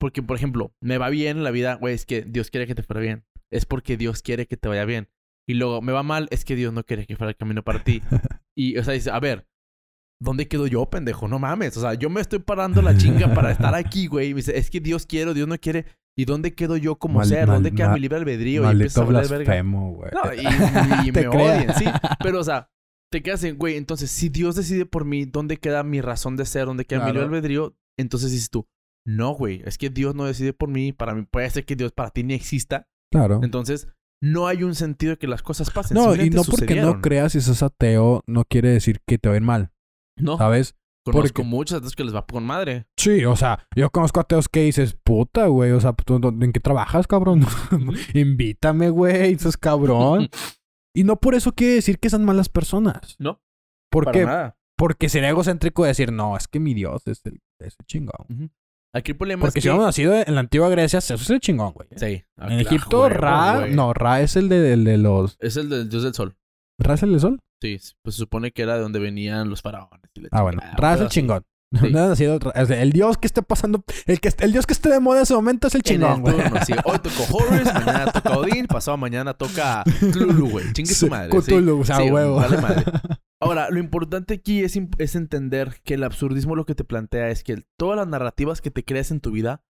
[0.00, 2.74] Porque, por ejemplo, me va bien en la vida, güey, es que Dios quiere que
[2.74, 3.24] te fuera bien.
[3.50, 5.08] Es porque Dios quiere que te vaya bien.
[5.48, 7.82] Y luego, me va mal, es que Dios no quiere que fuera el camino para
[7.82, 8.02] ti.
[8.56, 9.46] Y, o sea, dice, a ver,
[10.20, 11.28] ¿dónde quedo yo, pendejo?
[11.28, 11.76] No mames.
[11.76, 14.30] O sea, yo me estoy parando la chinga para estar aquí, güey.
[14.30, 15.86] Y me dice, es que Dios quiere, Dios no quiere.
[16.16, 17.46] ¿Y dónde quedo yo como Mal- ser?
[17.46, 18.62] mal- ¿Dónde queda mal- mi libre albedrío?
[18.62, 19.52] Y empiezas a hablar verga.
[20.12, 20.42] No, y,
[21.12, 21.62] me creas.
[21.62, 21.84] odian, sí.
[22.20, 22.68] Pero, o sea,
[23.10, 26.44] te quedas en, güey, entonces, si Dios decide por mí, ¿dónde queda mi razón de
[26.46, 26.66] ser?
[26.66, 27.26] ¿Dónde queda mi Claro.
[27.26, 27.76] albedrío?
[27.98, 28.66] Entonces dices tú,
[29.06, 30.92] no, güey, es que Dios no decide por mí.
[30.92, 32.86] Para mí, puede ser que Dios para ti ni exista.
[33.10, 33.40] Claro.
[33.42, 33.88] Entonces,
[34.22, 35.94] no hay un sentido de que las cosas pasen.
[35.96, 39.34] No, y no porque no creas y seas ateo, no quiere decir que te va
[39.34, 39.72] a ir mal,
[40.18, 40.74] No, ¿sabes?
[41.06, 42.86] conozco porque- muchos de esos que les va con madre.
[42.98, 46.52] Sí, o sea, yo conozco ateos que dices, puta, güey, o sea, ¿tú- tú- ¿en
[46.52, 47.40] qué trabajas, cabrón?
[48.14, 50.28] Invítame, güey, eso es cabrón.
[50.94, 53.16] y no por eso quiere decir que sean malas personas.
[53.18, 53.40] No,
[53.90, 54.24] ¿Por para qué?
[54.26, 54.58] nada.
[54.76, 58.52] Porque sería egocéntrico decir, no, es que mi Dios es el, es el chingón.
[58.94, 61.40] Aquí el problema Porque es si hemos nacido en la antigua Grecia, eso es el
[61.40, 61.88] chingón, güey.
[61.96, 62.24] Sí.
[62.36, 63.74] ah, En Egipto, Ra, güey.
[63.74, 65.36] no, Ra es el de, el de los...
[65.40, 66.36] Es el del dios del sol.
[66.78, 67.40] ¿Ra es el de sol?
[67.60, 70.10] Sí, pues se supone que era de donde venían los faraones.
[70.14, 71.44] y Ah, bueno, Ra es el chingón.
[71.70, 71.90] Sí.
[71.92, 75.00] No Ra- es el dios que esté pasando, el, que, el dios que esté de
[75.00, 76.34] moda en ese momento es el chingón, güey.
[76.64, 76.72] sí.
[76.84, 80.72] Hoy tocó Horus, mañana toca Odín, pasado mañana toca Cthulhu, güey.
[80.72, 81.28] Chingue su Sí, madre.
[81.28, 82.36] Cthulhu, o sea, Sí, huevo.
[82.36, 82.84] vale madre.
[83.40, 87.44] Ahora, lo importante aquí es, es entender que el absurdismo lo que te plantea es
[87.44, 89.62] que todas las narrativas que te creas en tu vida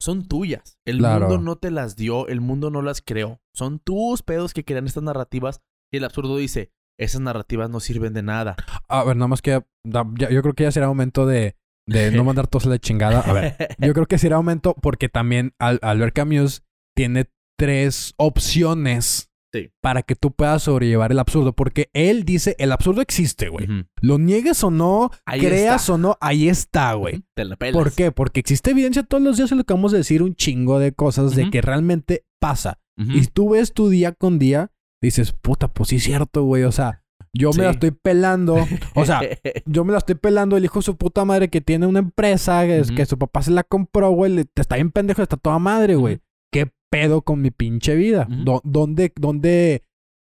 [0.00, 0.78] son tuyas.
[0.86, 1.28] El Claro.
[1.28, 3.40] mundo no te las dio, el mundo no las creó.
[3.54, 5.60] Son tus pedos que crean estas narrativas
[5.92, 8.56] y el absurdo dice, esas narrativas no sirven de nada.
[8.88, 11.56] A ver, nada más que ya- yo creo que ya será momento de,
[11.88, 13.20] de no mandar todos a la chingada.
[13.20, 16.62] A ver, yo creo que será momento porque también Al- Albert Camus
[16.96, 17.26] tiene
[17.58, 19.70] tres opciones Sí.
[19.80, 21.52] para que tú puedas sobrellevar el absurdo.
[21.52, 23.68] Porque él dice, el absurdo existe, güey.
[24.00, 25.92] Lo niegues o no, Ahí creas está.
[25.92, 27.22] o no, ahí está, güey.
[27.36, 27.80] Te la pelas.
[27.80, 28.10] ¿Por qué?
[28.10, 31.36] Porque existe evidencia todos los días y lo acabamos de decir un chingo de cosas
[31.36, 32.80] de que realmente pasa.
[32.96, 34.72] Y tú ves tu día con día,
[35.06, 36.64] dices, puta, pues sí es cierto, güey.
[36.64, 37.00] O sea,
[37.36, 37.58] Yo Sí.
[37.58, 38.64] me la estoy pelando.
[38.94, 39.20] O sea,
[39.66, 42.64] yo me la estoy pelando el hijo de su puta madre que tiene una empresa,
[42.64, 42.94] que, Ujú.
[42.94, 44.44] que su papá se la compró, güey.
[44.54, 46.20] te está bien pendejo, está toda madre, güey.
[46.52, 48.28] ¿Qué pedo con mi pinche vida?
[48.62, 49.82] ¿Dónde, dónde,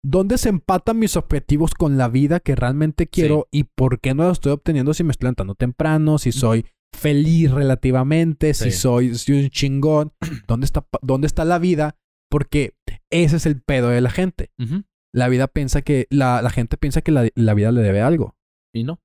[0.03, 4.23] dónde se empatan mis objetivos con la vida que realmente quiero y por qué no
[4.25, 9.43] lo estoy obteniendo si me estoy levantando temprano, si soy feliz relativamente, si soy, soy
[9.45, 10.13] un chingón?
[10.49, 11.97] ¿Dónde está, ¿Dónde está la vida?
[12.31, 12.75] Porque
[13.11, 14.51] ese es el pedo de la gente.
[15.15, 18.37] La vida piensa que, la, la gente piensa que la, la vida le debe algo.
[18.75, 19.01] Y no.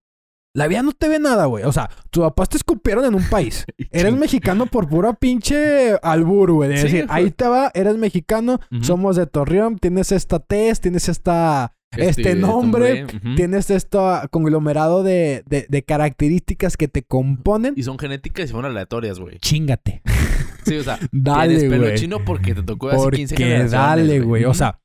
[0.53, 1.63] La vida no te ve nada, güey.
[1.63, 3.63] O sea, tus papás te escupieron en un país.
[3.91, 6.69] Eres mexicano por pura pinche albur, güey.
[6.71, 10.81] De Sí, decir, fue- ahí te va, eres mexicano, somos de Torreón, tienes esta tez,
[10.81, 13.35] tienes esta, este, nombre, ujú.
[13.35, 13.97] tienes este
[14.29, 17.73] conglomerado de, de- de características que te componen.
[17.77, 19.37] Y son genéticas y son aleatorias, güey.
[19.39, 20.01] Chingate.
[20.73, 23.71] Sí, o sea, Dale, pelo chino porque te tocó hace 15 Porque generaciones.
[23.71, 24.45] dale, güey.
[24.45, 24.79] O sea,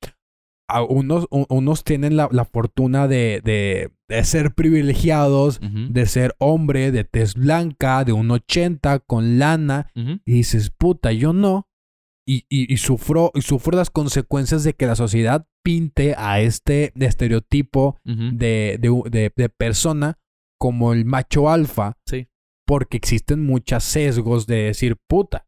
[0.69, 6.91] a unos, unos tienen la, la fortuna de, de, de ser privilegiados, de ser hombre,
[6.91, 9.91] de tez blanca, de un 80, con lana.
[9.95, 10.21] Ujú.
[10.25, 11.69] Y dices, puta, yo no.
[12.29, 16.93] Y, y, y sufro, y sufro las consecuencias de que la sociedad pinte a este
[16.99, 20.19] estereotipo de, de, de- de persona
[20.59, 21.97] como el macho alfa.
[22.07, 22.27] Sí.
[22.67, 25.46] Porque existen muchos sesgos de decir, puta,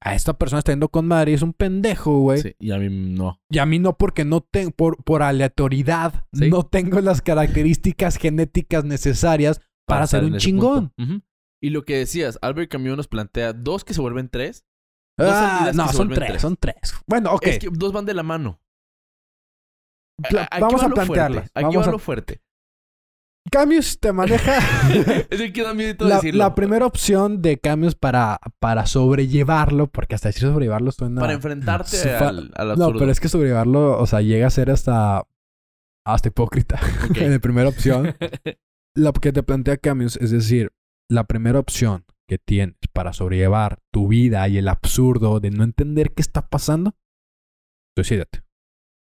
[0.00, 2.40] A esta persona está yendo con madre y es un pendejo, güey.
[2.42, 3.40] Sí, y a mí no.
[3.48, 6.50] Y a mí no, porque no tengo, por, por aleatoriedad, Sí.
[6.50, 10.92] no tengo las características genéticas necesarias para, ser un chingón.
[10.98, 11.22] Ujú.
[11.62, 14.64] Y lo que decías, Albert Camus nos plantea dos que se vuelven tres.
[15.18, 16.42] Dos Ah, no, son tres, tres.
[16.42, 16.76] son tres.
[17.06, 17.46] Bueno, ok.
[17.46, 18.60] Es que dos van de la mano.
[20.28, 21.50] Pla- Aquí vamos va a plantearlas.
[21.54, 22.40] Aquí Vamos va a- lo fuerte.
[23.50, 24.58] Camus te maneja
[25.30, 26.38] es que da miedo la, decirlo.
[26.38, 31.20] la primera opción de Camus para, para sobrellevarlo, porque hasta decir sobrellevarlo suena...
[31.20, 32.98] Para enfrentarte Su al, al no, absurdo.
[32.98, 35.24] pero es que sobrellevarlo, o sea, llega a ser hasta...
[36.06, 36.78] Hasta hipócrita.
[37.14, 38.14] En la primera opción.
[38.96, 40.70] Lo que te plantea Camus es decir,
[41.10, 46.12] la primera opción que tienes para sobrellevar tu vida y el absurdo de no entender
[46.14, 46.94] qué está pasando,
[47.96, 48.43] suicídate.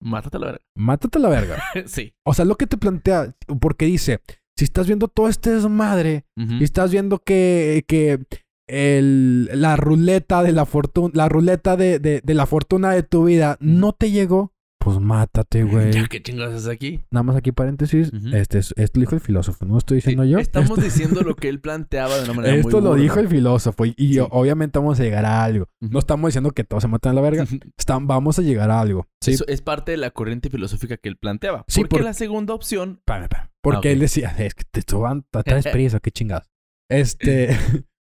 [0.05, 0.61] Mátate a la verga.
[0.77, 1.63] Mátate a la verga.
[1.87, 2.13] sí.
[2.25, 4.21] O sea, lo que te plantea, porque dice,
[4.57, 6.55] si estás viendo todo este desmadre, Ujú.
[6.61, 8.21] y estás viendo que, que
[8.69, 13.25] el, la ruleta de la fortuna, la ruleta de, de- de la fortuna de tu
[13.25, 14.53] vida no te llegó,
[14.85, 15.93] pues mátate, güey.
[15.93, 17.01] Ya, ¿Qué chingados haces aquí?
[17.11, 18.37] Nada más aquí paréntesis, Ujú.
[18.37, 20.39] este es, esto lo dijo el filósofo, no estoy diciendo Sí, yo.
[20.39, 23.29] Estamos Esto- diciendo lo que él planteaba de una manera Esto muy lo dijo el
[23.29, 24.19] filósofo y, y Sí.
[24.31, 25.67] obviamente vamos a llegar a algo.
[25.81, 27.47] No estamos diciendo que todos se maten a la verga.
[27.79, 29.09] Están, vamos a llegar a algo.
[29.23, 29.33] Sí.
[29.33, 31.65] Eso es parte de la corriente filosófica que él planteaba.
[31.67, 32.97] Sí, porque por- la segunda opción...
[32.99, 33.49] Espérame, espérame.
[33.63, 36.51] Porque Ah, él decía, es que te estuvan, traes prisa, qué chingados.
[36.91, 37.57] Este,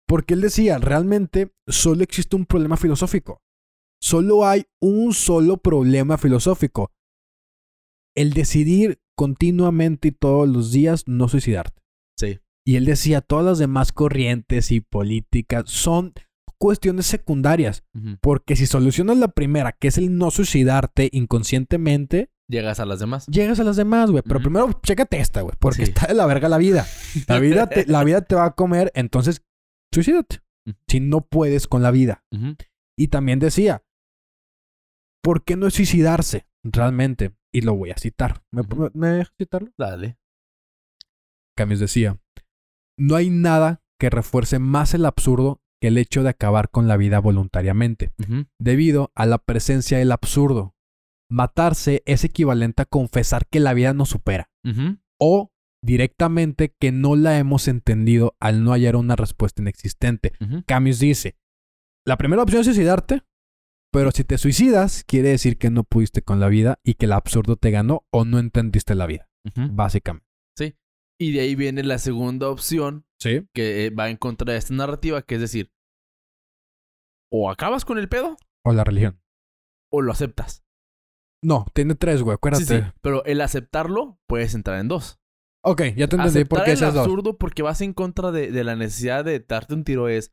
[0.09, 3.40] porque él decía, realmente solo existe un problema filosófico.
[4.02, 6.90] Solo hay un solo problema filosófico.
[8.16, 11.80] El decidir continuamente y todos los días no suicidarte.
[12.18, 12.40] Sí.
[12.66, 16.12] Y él decía, todas las demás corrientes y políticas son
[16.58, 17.84] cuestiones secundarias.
[18.20, 23.26] Porque si solucionas la primera, que es el no suicidarte inconscientemente, Llegas a las demás.
[23.28, 24.22] llegas a las demás, güey.
[24.26, 25.54] Pero primero, chécate esta, güey.
[25.58, 25.92] Porque Sí.
[25.92, 26.86] está de la verga la vida.
[27.26, 29.42] La vida, te, la vida te va a comer, entonces,
[29.94, 30.40] suicídate.
[30.86, 32.24] Si no puedes con la vida.
[32.96, 33.82] Y también decía,
[35.22, 36.46] ¿por qué no suicidarse?
[36.64, 37.35] Realmente.
[37.52, 38.42] Y lo voy a citar.
[38.50, 39.70] ¿Me, me- me dejas citarlo?
[39.78, 40.18] Dale.
[41.56, 42.18] Camus decía,
[42.98, 46.96] no hay nada que refuerce más el absurdo que el hecho de acabar con la
[46.96, 48.12] vida voluntariamente,
[48.58, 50.74] debido a la presencia del absurdo.
[51.30, 54.50] Matarse es equivalente a confesar que la vida nos supera.
[55.18, 55.50] O
[55.85, 60.32] directamente que no la hemos entendido al no hallar una respuesta inexistente.
[60.40, 60.62] Ujú.
[60.66, 61.37] Camus dice,
[62.06, 63.22] la primera opción es suicidarte,
[63.92, 67.12] pero si te suicidas, quiere decir que no pudiste con la vida y que el
[67.12, 70.26] absurdo te ganó o no entendiste la vida, básicamente.
[71.20, 73.46] Y de ahí viene la segunda opción Sí.
[73.55, 75.70] que eh, va en contra de esta narrativa, que es decir,
[77.31, 79.20] o acabas con el pedo O la religión.
[79.92, 80.64] o lo aceptas.
[81.44, 82.64] No, tiene tres, güey, acuérdate.
[82.64, 82.92] Sí, sí.
[83.02, 85.20] Pero el aceptarlo puedes entrar en dos.
[85.64, 86.83] Ok, ya te entendí por qué dos.
[86.96, 90.33] absurdo porque vas en contra de, de la necesidad de darte un tiro es,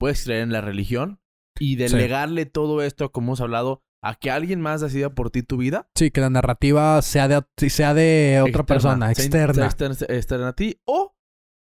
[0.00, 1.20] puedes creer en la religión
[1.58, 5.56] y delegarle todo esto, como hemos hablado, a que alguien más decida por ti tu
[5.56, 5.88] vida.
[5.94, 9.54] Sí, que la narrativa sea de, sea de otra externa, persona, externa.
[9.54, 11.16] sea externa, externa a ti o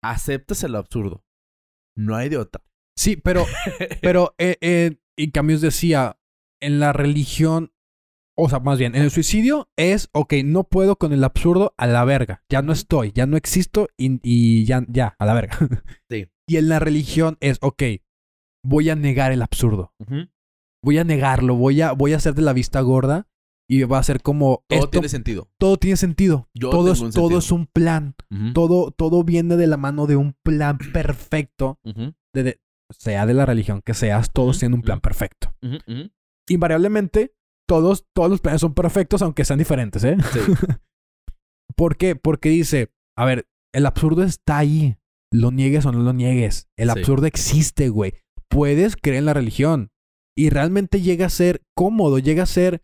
[0.03, 1.25] aceptas el absurdo.
[1.97, 2.63] No hay de otra.
[2.97, 3.47] Sí, pero,
[4.03, 6.19] pero, eh, eh, y Camus decía,
[6.61, 7.73] en la religión,
[8.37, 11.87] o sea, más bien, en el suicidio es, ok, no puedo con el absurdo a
[11.87, 15.59] la verga, ya no estoy, ya no existo y, y ya, ya, a la verga.
[16.09, 16.27] Sí.
[16.51, 17.81] Y en la religión es, ok,
[18.65, 19.93] voy a negar el absurdo,
[20.83, 23.27] voy a negarlo, voy a, voy a hacer de la vista gorda
[23.69, 25.49] y va a ser como Todo esto- tiene sentido.
[25.59, 26.49] todo tiene sentido.
[26.55, 27.39] Yo todo, es, todo sentido.
[27.39, 28.15] es un plan.
[28.55, 31.79] Todo, todo viene de la mano de un plan perfecto.
[31.85, 35.55] ujú, de- de- sea de la religión que seas, todos tienen un plan perfecto.
[36.49, 37.35] Invariablemente,
[37.69, 40.17] todos, todos los planes son perfectos, aunque sean diferentes, ¿eh?
[40.33, 40.41] Sí.
[41.77, 42.17] ¿Por qué?
[42.17, 44.97] Porque dice, a ver, el absurdo está ahí.
[45.33, 46.69] Lo niegues o no lo niegues.
[46.77, 46.99] El Sí.
[46.99, 48.15] absurdo existe, güey.
[48.51, 49.91] Puedes creer en la religión.
[50.37, 52.83] Y realmente llega a ser cómodo, llega a ser...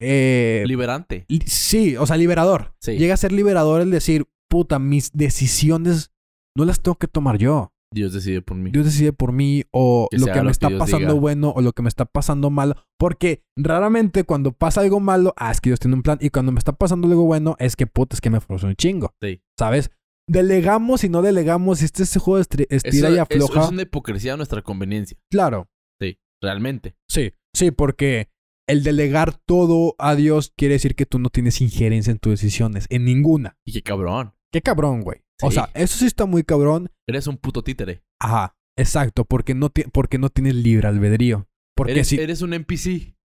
[0.00, 1.24] eh, Liberante.
[1.28, 2.74] li- sí, o sea, liberador.
[2.80, 2.92] Sí.
[2.98, 6.10] Llega a ser liberador el decir, puta, mis decisiones
[6.56, 7.72] no las tengo que tomar yo.
[7.92, 8.70] Dios decide por mí.
[8.70, 11.20] Dios decide por mí o Que lo que me lo está pasando diga.
[11.20, 12.76] bueno o lo que me está pasando malo.
[12.98, 16.16] Porque raramente cuando pasa algo malo, ah, es que Dios tiene un plan.
[16.20, 18.76] Y cuando me está pasando algo bueno, es que puta, es que me forzó un
[18.76, 19.12] chingo.
[19.20, 19.42] Sí.
[19.58, 19.90] ¿Sabes?
[20.30, 21.82] Delegamos y no delegamos.
[21.82, 23.64] Este, este juego de estira Eso- y eso afloja.
[23.64, 25.18] es una hipocresía a nuestra conveniencia.
[25.30, 25.68] Claro.
[26.00, 26.96] Sí, realmente.
[27.08, 28.28] Sí, sí, porque
[28.68, 32.86] el delegar todo a Dios quiere decir que tú no tienes injerencia en tus decisiones.
[32.90, 33.58] En ninguna.
[33.66, 34.32] Y qué cabrón.
[34.52, 35.20] Qué cabrón, güey.
[35.42, 36.90] O sea, eso sí está muy cabrón.
[37.08, 38.02] Eres un puto títere.
[38.20, 38.54] Ajá.
[38.78, 39.24] Exacto.
[39.24, 41.48] Porque no, porque no tienes libre albedrío.
[41.74, 42.18] Porque Eres, si...
[42.18, 43.16] eres un NPC.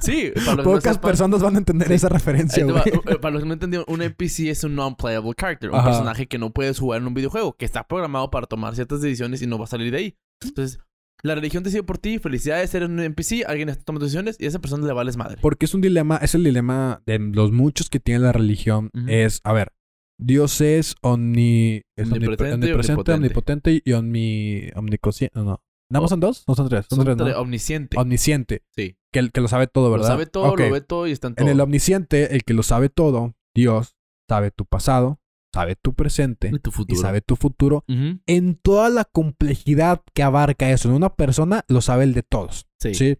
[0.00, 1.94] Sí, para los que no Pocas personas van a entender Sí.
[1.94, 2.76] esa referencia, güey.
[3.06, 5.70] Eh, Para los que no entendieron, un NPC es un non-playable character.
[5.70, 7.56] Un personaje que no puedes jugar en un videojuego.
[7.56, 10.16] Que está programado para tomar ciertas decisiones y no va a salir de ahí.
[10.42, 10.78] Entonces,
[11.22, 12.18] la religión decide por ti.
[12.18, 13.44] Felicidades, eres un NPC.
[13.46, 15.38] Alguien está tomando decisiones y a esa persona le vales madre.
[15.40, 18.90] Porque es un dilema, es el dilema de los muchos que tiene la religión.
[19.08, 19.72] Es, a ver,
[20.20, 23.12] Dios es, omni, es omnipre- Omnipresente omnipotente.
[23.14, 25.38] omnipotente y omni, omniconsciente.
[25.38, 25.62] No, no.
[25.90, 26.44] ¿Nada más son dos?
[26.48, 26.86] No son tres.
[26.88, 27.40] Son, Son tres, tre- ¿no?
[27.40, 27.98] omnisciente.
[27.98, 28.62] Omnisciente.
[28.74, 28.96] sí.
[29.12, 30.08] Que, que lo sabe todo, Lo ¿verdad?
[30.08, 31.46] sabe todo, lo ve todo y está en todo.
[31.46, 33.96] En el omnisciente, el que lo sabe todo, Dios,
[34.28, 35.20] sabe tu pasado,
[35.54, 37.00] sabe tu presente Y tu y futuro.
[37.00, 37.84] sabe tu futuro.
[37.88, 42.66] En toda la complejidad que abarca eso en una persona, lo sabe el de todos.
[42.78, 42.94] Sí.
[42.94, 43.18] ¿sí?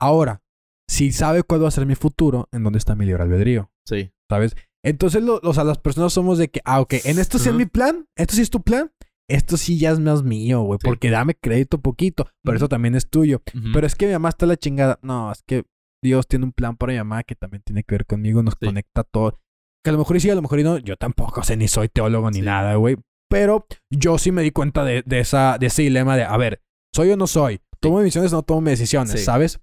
[0.00, 0.42] Ahora,
[0.88, 3.70] si sabe cuál va a ser mi futuro, ¿en dónde está mi libre albedrío?
[3.86, 4.12] Sí.
[4.28, 4.56] ¿Sabes?
[4.84, 7.54] Entonces, lo- o sea, las personas somos de que, ah, ok, en esto sí es
[7.54, 8.90] mi plan, esto sí es tu plan,
[9.34, 10.86] esto sí ya es más mío, güey, Sí.
[10.86, 13.42] porque dame crédito poquito, pero eso también es tuyo.
[13.72, 14.98] Pero es que mi mamá está la chingada.
[15.02, 15.64] No, es que
[16.02, 18.66] Dios tiene un plan para mi mamá que también tiene que ver conmigo, nos Sí.
[18.66, 19.38] conecta a todo.
[19.84, 20.78] Que a lo mejor y sí, a lo mejor y no.
[20.78, 22.42] Yo tampoco, o sea, ni soy teólogo ni Sí.
[22.42, 22.96] nada, güey.
[23.30, 26.60] Pero yo sí me di cuenta de, de esa, de ese dilema de, a ver,
[26.94, 27.60] ¿soy o no soy?
[27.80, 29.24] ¿Tomo decisiones o no tomo decisiones?
[29.24, 29.60] ¿Sabes?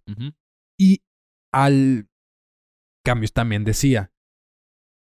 [0.80, 1.02] Y
[1.54, 2.08] al
[3.06, 4.12] cambios también decía,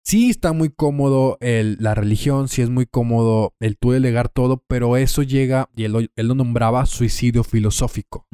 [0.06, 4.62] sí está muy cómodo el, la religión, sí es muy cómodo el tú delegar todo,
[4.68, 8.26] pero eso llega, y él, lo- él lo nombraba suicidio filosófico.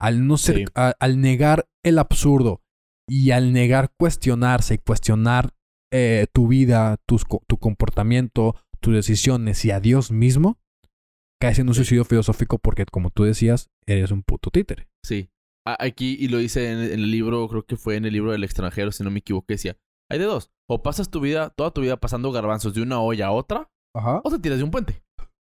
[0.00, 0.64] Al no ser, Sí.
[0.74, 2.62] a- al negar el absurdo
[3.08, 5.50] y al negar cuestionarse y cuestionar
[5.94, 10.58] eh, tu vida, tus tu comportamiento, tus decisiones y a Dios mismo,
[11.38, 11.80] caes en un Sí.
[11.80, 14.88] suicidio filosófico porque, como tú decías, eres un puto títere.
[15.04, 15.28] Sí.
[15.66, 18.42] Aquí, y lo dice en, en el libro, creo que fue en el libro del
[18.42, 19.76] extranjero, si no me equivoco, decía,
[20.12, 20.50] hay de dos.
[20.68, 24.20] O pasas tu vida, toda tu vida pasando garbanzos de una olla a otra, Ajá.
[24.24, 25.02] o te tiras de un puente.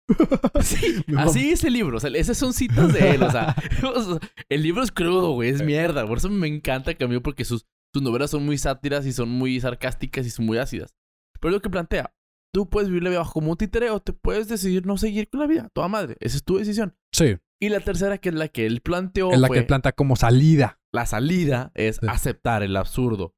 [0.63, 1.97] Sí, así es el libro.
[1.97, 3.23] O sea, esas son citas de él.
[3.23, 3.55] O sea,
[4.49, 5.51] el libro es crudo, güey.
[5.51, 6.07] Es mierda.
[6.07, 9.61] Por eso me encanta Camilo porque sus, sus novelas son muy sátiras y son muy
[9.61, 10.95] sarcásticas y son muy ácidas.
[11.41, 12.13] Pero lo que plantea.
[12.53, 15.39] Tú puedes vivir la vida como un títere o te puedes decidir no seguir con
[15.39, 15.69] la vida.
[15.73, 16.17] Toda madre.
[16.19, 16.97] Esa es tu decisión.
[17.15, 19.93] Sí, Y la tercera, que es la que él planteó, es la fue que planta
[19.93, 20.81] como salida.
[20.93, 22.07] la salida es Sí.
[22.09, 23.35] aceptar el absurdo.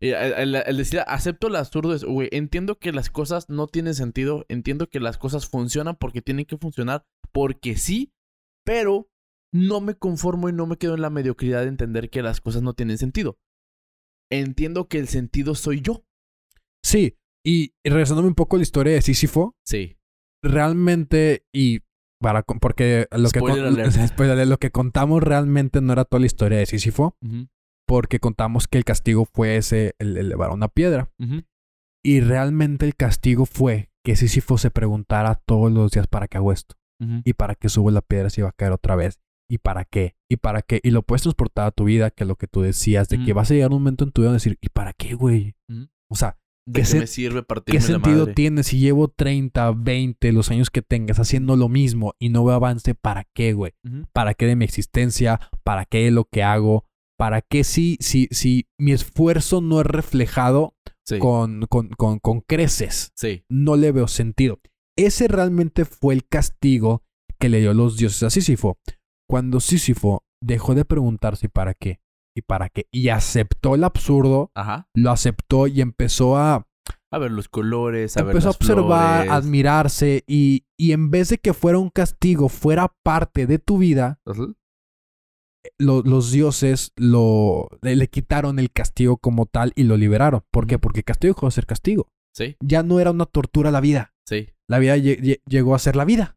[0.00, 4.44] El, el- decir acepto el absurdo es, güey, entiendo que las cosas no tienen sentido,
[4.48, 8.12] entiendo que las cosas funcionan porque tienen que funcionar, porque sí,
[8.64, 9.08] pero
[9.52, 12.62] no me conformo y no me quedo en la mediocridad de entender que las cosas
[12.62, 13.38] no tienen sentido.
[14.30, 16.04] Entiendo que el sentido soy yo.
[16.84, 19.96] Sí, y regresándome un poco a la historia de Sísifo, Sí.
[20.44, 21.80] realmente, y
[22.20, 23.52] para porque lo que, con-
[24.08, 27.48] spoiler lo que contamos realmente no era toda la historia de Sísifo, Ujú,
[27.88, 31.10] porque contamos que el castigo fue ese, el elevar una piedra.
[32.04, 36.52] Y realmente el castigo fue que Sísifo se preguntara todos los días para qué hago
[36.52, 36.76] esto.
[37.24, 39.18] Y para qué subo la piedra si va a caer otra vez.
[39.50, 40.16] ¿Y para qué?
[40.30, 40.80] ¿Y para qué?
[40.82, 43.32] Y lo puedes transportar a tu vida, que es lo que tú decías, de que
[43.32, 45.54] vas a llegar un momento en tu vida a decir, ¿y para qué, güey?
[46.10, 48.34] O sea, ¿De ¿Qué sen- me sirve ¿qué sentido madre?
[48.34, 52.54] tiene si llevo 30, 20, los años que tengas haciendo lo mismo y no veo
[52.56, 52.94] avance?
[52.94, 53.72] ¿Para qué, güey?
[54.12, 55.40] ¿Para qué de mi existencia?
[55.64, 56.84] ¿Para qué de lo que hago?
[57.18, 60.74] ¿Para qué si, si, si mi esfuerzo no es reflejado
[61.06, 61.18] Sí.
[61.18, 63.12] con, con, con, con creces?
[63.16, 63.42] Sí.
[63.50, 64.60] No le veo sentido.
[64.96, 67.02] Ese realmente fue el castigo
[67.40, 68.78] que le dio los dioses a Sísifo.
[69.28, 72.00] Cuando Sísifo dejó de preguntarse para qué
[72.36, 74.88] y para qué y aceptó el absurdo, Ajá.
[74.94, 76.66] lo aceptó y empezó a,
[77.10, 79.32] A ver los colores, a ver empezó a observar, flores.
[79.32, 84.20] admirarse y, y en vez de que fuera un castigo, fuera parte de tu vida.
[85.78, 90.42] Lo- los dioses lo, le, le quitaron el castigo como tal y lo liberaron.
[90.50, 90.78] ¿Por qué?
[90.78, 92.08] Porque castigo dejó de ser castigo.
[92.36, 94.14] Sí, Ya no era una tortura la vida.
[94.28, 94.48] sí.
[94.70, 96.36] La vida lle- lle- llegó a ser la vida.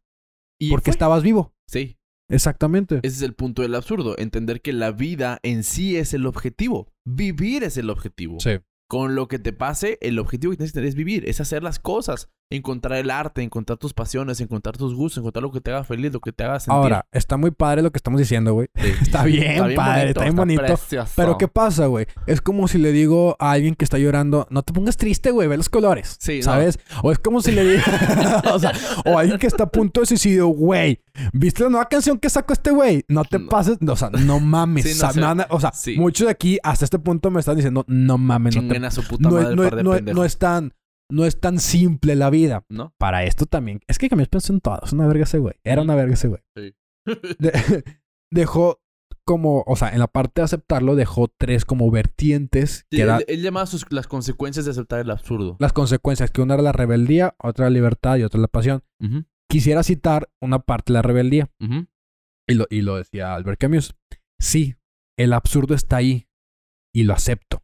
[0.59, 0.91] Y porque fue.
[0.91, 1.53] estabas vivo.
[1.67, 1.97] Sí,
[2.29, 2.99] Exactamente.
[3.03, 4.15] ese es el punto del absurdo.
[4.17, 6.93] Entender que la vida en sí es el objetivo.
[7.05, 8.39] Vivir es el objetivo.
[8.39, 8.51] Sí.
[8.89, 11.61] Con lo que te pase, el objetivo que tienes que tener es vivir, es hacer
[11.63, 15.71] las cosas, encontrar el arte, encontrar tus pasiones, encontrar tus gustos, encontrar lo que te
[15.71, 16.73] haga feliz, lo que te haga sentir.
[16.73, 18.67] Ahora, está muy padre lo que estamos diciendo, güey.
[18.75, 18.91] Sí.
[19.01, 20.61] Está bien, padre, está bien bonito.
[20.61, 21.11] precioso.
[21.15, 22.05] Pero ¿qué pasa, güey?
[22.27, 25.47] Es como si le digo a alguien que está llorando, no te pongas triste, güey,
[25.49, 26.15] ve los colores.
[26.19, 26.43] Sí, no.
[26.43, 26.79] ¿Sabes?
[27.03, 27.83] O es como si le digo,
[28.53, 28.71] o sea,
[29.05, 31.01] o alguien que está a punto de suicidio, güey,
[31.33, 33.03] ¿viste la nueva canción que sacó este güey?
[33.07, 33.49] No te No.
[33.49, 34.85] pases, o sea, no mames.
[34.91, 38.17] Sí, no o sea, o muchos de aquí hasta este punto me están diciendo, no
[38.17, 40.15] mames, no, te- a su puta no, madre no es- par de no es- pendejos.
[41.11, 42.65] No es tan, simple la vida.
[42.69, 42.93] ¿No?
[42.97, 45.81] Para esto también, es que Camilo pensó en todo, es una verga ese güey, era
[45.81, 46.41] una verga ese güey.
[46.55, 46.73] Sí.
[47.39, 47.83] De-
[48.31, 48.81] dejó
[49.23, 53.17] como, o sea, en la parte de aceptarlo dejó tres como vertientes Sí, que era
[53.17, 55.57] él, él llama sus, las consecuencias de aceptar el absurdo.
[55.59, 58.83] las consecuencias, que una era la rebeldía, otra la libertad y otra la pasión.
[59.49, 61.49] Quisiera citar una parte de la rebeldía
[62.47, 63.95] y lo, y lo decía Albert Camus.
[64.39, 64.75] Sí,
[65.19, 66.27] el absurdo está ahí
[66.93, 67.61] y lo acepto.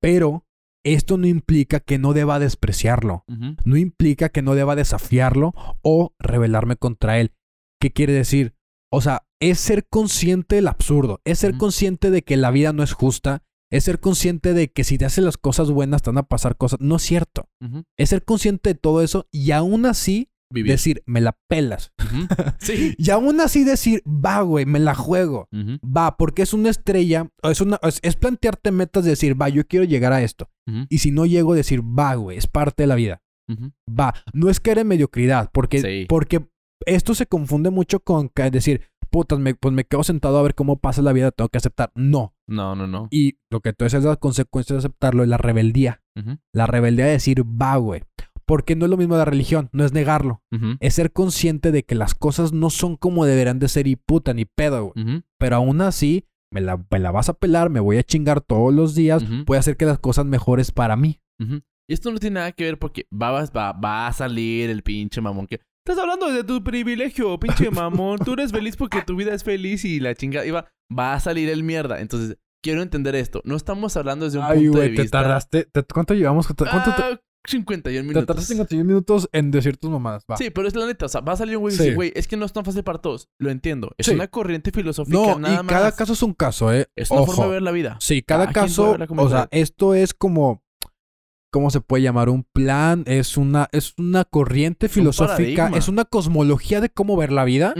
[0.00, 0.46] Pero
[0.94, 3.24] esto no implica que no deba despreciarlo.
[3.64, 7.32] No implica que no deba desafiarlo o rebelarme contra él.
[7.80, 8.54] ¿Qué quiere decir?
[8.90, 12.82] O sea, es ser consciente del absurdo, es ser consciente de que la vida no
[12.82, 16.18] es justa, es ser consciente de que si te haces las cosas buenas te van
[16.18, 16.80] a pasar cosas.
[16.80, 17.48] No es cierto.
[17.96, 20.72] Es ser consciente de todo eso y aún así Vivir.
[20.72, 21.92] decir, me la pelas.
[22.58, 22.94] Sí.
[22.98, 25.48] Y aún así decir, va, güey, me la juego.
[25.84, 29.66] Va, porque es una estrella, es, una, es, es plantearte metas de decir, va, yo
[29.66, 30.50] quiero llegar a esto.
[30.90, 33.22] Y si no llego, decir, va, güey, es parte de la vida.
[33.88, 36.06] Va, no es caer en mediocridad, porque, Sí.
[36.08, 36.46] porque
[36.86, 40.78] esto se confunde mucho con decir, putas, me, pues me quedo sentado a ver cómo
[40.78, 41.90] pasa la vida, tengo que aceptar.
[41.94, 42.34] No.
[42.46, 43.08] No, no, no.
[43.10, 46.02] Y lo que tú dices, las consecuencias de aceptarlo es la rebeldía.
[46.52, 48.02] La rebeldía de decir, va, güey.
[48.48, 50.42] Porque no es lo mismo la religión, no es negarlo.
[50.80, 54.32] Es ser consciente de que las cosas no son como deberían de ser y puta,
[54.34, 55.22] ni pedo, güey.
[55.38, 58.72] Pero aún así, me la, me la vas a pelar, me voy a chingar todos
[58.74, 59.44] los días, Ujú.
[59.46, 61.20] voy a hacer que las cosas mejores para mí.
[61.38, 64.82] Y esto no tiene nada que ver porque va, va, va, va a salir el
[64.82, 65.60] pinche mamón que...
[65.86, 68.18] Estás hablando de tu privilegio, pinche mamón.
[68.18, 70.44] Tú eres feliz porque tu vida es feliz y la chingada...
[70.46, 72.00] Y va, va a salir el mierda.
[72.00, 73.40] Entonces, quiero entender esto.
[73.44, 75.22] No estamos hablando desde un Ay, punto güey, de te vista...
[75.22, 75.64] tardaste.
[75.64, 76.46] te- ¿Cuánto llevamos?
[76.46, 76.70] ¿Cuánto te,
[77.02, 78.26] Ah, 51 te minutos.
[78.26, 80.24] tardaste 51 minutos en decir tus mamadas?
[80.30, 80.36] Va.
[80.36, 81.06] Sí, pero es la neta.
[81.06, 81.82] O sea, va a salir un güey y Sí.
[81.84, 83.28] dice, güey, es que no es tan fácil para todos.
[83.38, 83.92] Lo entiendo.
[83.96, 84.12] Es Sí.
[84.14, 85.94] una corriente filosófica no, nada y cada más.
[85.94, 86.88] caso es un caso, ¿eh?
[86.96, 87.32] Es una Ojo.
[87.32, 87.96] forma de ver la vida.
[88.00, 90.62] Sí, cada, Cada caso, o sea, esto es como,
[91.50, 92.28] ¿cómo se puede llamar?
[92.28, 97.44] Un plan, es una, es una corriente filosófica, es una cosmología de cómo ver la
[97.44, 97.74] vida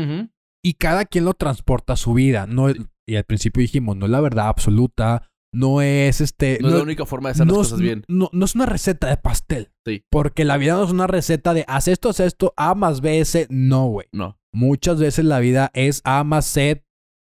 [0.65, 2.47] y cada quien lo transporta a su vida.
[2.47, 2.69] No
[3.07, 6.59] y al principio dijimos, no es la verdad absoluta, no es este...
[6.61, 8.05] No, es la única forma de hacer no las es- cosas bien.
[8.09, 9.71] No, no es una receta de pastel.
[9.87, 10.05] Sí.
[10.11, 13.21] Porque la vida no es una receta de haz esto, haz esto, A más B,
[13.21, 13.47] S.
[13.51, 14.07] No, güey.
[14.13, 14.39] No.
[14.53, 16.85] Muchas veces la vida es A más C,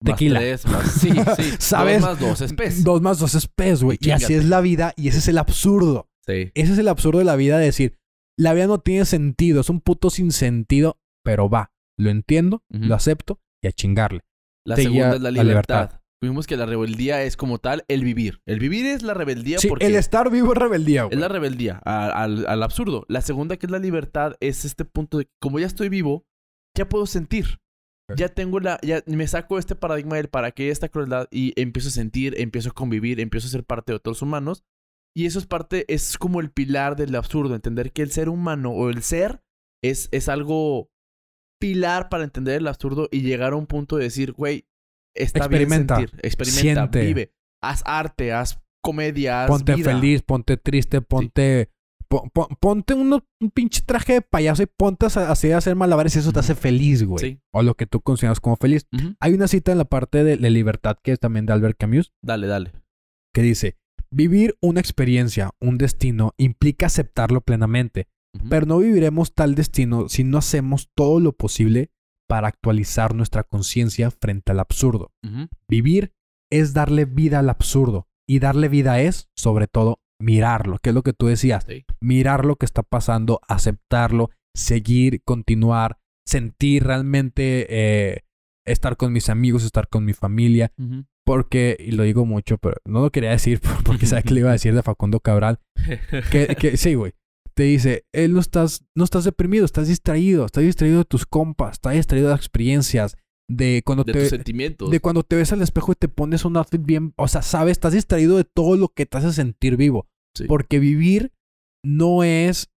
[0.01, 0.39] Más Tequila.
[0.39, 0.91] tres, más...
[0.91, 1.51] Sí, sí.
[1.59, 2.01] ¿Sabes?
[2.01, 2.83] Dos más dos es pez.
[2.83, 3.97] dos más dos es pez, güey.
[4.01, 6.09] Y así es la vida y ese es el absurdo.
[6.25, 6.51] Sí.
[6.53, 7.97] Ese es el absurdo de la vida de decir,
[8.37, 12.95] la vida no tiene sentido, es un puto sin sentido, pero va, lo entiendo, lo
[12.95, 14.21] acepto y a chingarle.
[14.65, 16.00] La Te segunda es la la libertad.
[16.23, 18.41] Vimos que la rebeldía es como tal el vivir.
[18.45, 21.15] El vivir es la rebeldía Sí, porque el estar vivo es rebeldía, güey.
[21.15, 23.05] es la rebeldía a- al, al absurdo.
[23.07, 26.25] La segunda, que es la libertad, es este punto de que como ya estoy vivo,
[26.77, 27.57] ya puedo sentir.
[28.17, 28.77] Ya tengo la...
[28.83, 32.69] Ya me saco este paradigma del para qué esta crueldad y empiezo a sentir, empiezo
[32.69, 34.63] a convivir, empiezo a ser parte de otros humanos.
[35.15, 38.71] Y eso es parte, es como el pilar del absurdo, entender que el ser humano
[38.71, 39.41] o el ser
[39.81, 40.89] es, es algo
[41.59, 44.65] pilar para entender el absurdo y llegar a un punto de decir, güey,
[45.15, 47.05] está Experimenta, bien sentir, experimenta, siente.
[47.05, 47.33] vive,
[47.63, 49.91] haz arte, haz comedia, haz Ponte vida.
[49.93, 51.69] feliz, ponte triste, ponte...
[52.07, 55.75] pon- pon- ponte uno- un pinche traje de payaso y ponte a, así a hacer
[55.75, 57.19] malabares y eso te hace feliz, güey.
[57.25, 57.39] Sí.
[57.53, 58.85] O lo que tú consideras como feliz.
[59.19, 62.11] Hay una cita en la parte de, de libertad que es también de Albert Camus
[62.23, 62.71] Dale, dale.
[63.33, 63.77] que dice,
[64.11, 68.07] vivir una experiencia, un destino, implica aceptarlo plenamente,
[68.49, 71.91] pero no viviremos tal destino si no hacemos todo lo posible
[72.31, 75.11] para actualizar nuestra conciencia frente al absurdo.
[75.69, 76.13] Vivir
[76.49, 81.03] es darle vida al absurdo y darle vida es, sobre todo, mirarlo, que es lo
[81.03, 81.83] que tú decías, Sí.
[81.99, 88.21] mirar lo que está pasando, aceptarlo, seguir, continuar, sentir realmente eh,
[88.65, 90.71] estar con mis amigos, estar con mi familia,
[91.25, 94.49] porque, y lo digo mucho, pero no lo quería decir porque sabía que le iba
[94.51, 95.59] a decir de Facundo Cabral,
[96.31, 97.11] que, que sí, güey.
[97.53, 101.73] Te dice, él no estás, no estás deprimido, estás distraído, estás distraído de tus compas,
[101.73, 103.17] estás distraído de las experiencias,
[103.49, 104.89] de cuando De te tus sentimientos.
[104.89, 107.73] de cuando te ves al espejo y te pones un outfit bien, o sea, sabes,
[107.73, 110.45] estás distraído de todo lo que te hace sentir vivo, Sí.
[110.47, 111.33] porque vivir
[111.83, 112.69] no es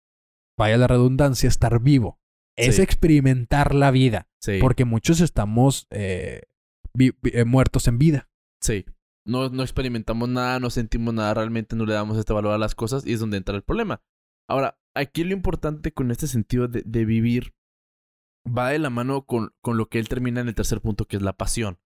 [0.58, 2.18] vaya la redundancia, estar vivo.
[2.56, 2.82] Es Sí.
[2.82, 4.58] experimentar la vida, Sí.
[4.60, 6.42] porque muchos estamos eh,
[6.94, 8.30] vi- eh, muertos en vida.
[8.62, 8.84] Sí.
[9.26, 12.74] No, no experimentamos nada, no sentimos nada, realmente no le damos este valor a las
[12.74, 14.00] cosas y es donde entra el problema.
[14.48, 17.54] Ahora, aquí lo importante con este sentido de, de vivir
[18.46, 21.16] va de la mano con, con lo que él termina en el tercer punto, que
[21.16, 21.78] es la pasión.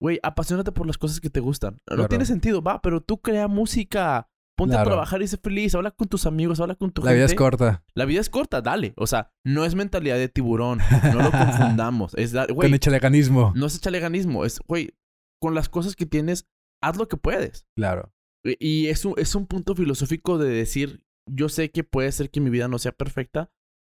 [0.00, 1.74] Güey, apasionate por las cosas que te gustan.
[1.88, 2.08] No Claro.
[2.08, 4.28] tiene sentido, va, pero tú crea música.
[4.56, 5.74] Ponte a trabajar y sé feliz.
[5.74, 7.42] Habla con tus amigos, habla con tu La vida es gente.
[7.42, 7.84] corta.
[7.94, 8.92] La vida es corta, dale.
[8.96, 10.78] O sea, no es mentalidad de tiburón.
[11.12, 12.14] No lo confundamos.
[12.14, 13.52] Es dar, güey, Con echaleganismo.
[13.56, 14.44] no es chaleganismo.
[14.44, 14.94] Es, güey,
[15.40, 16.46] con las cosas que tienes,
[16.80, 17.66] haz lo que puedes.
[17.76, 18.12] Claro.
[18.44, 22.30] Y- Y es un, es un punto filosófico de decir, yo sé que puede ser
[22.30, 23.50] que mi vida no sea perfecta,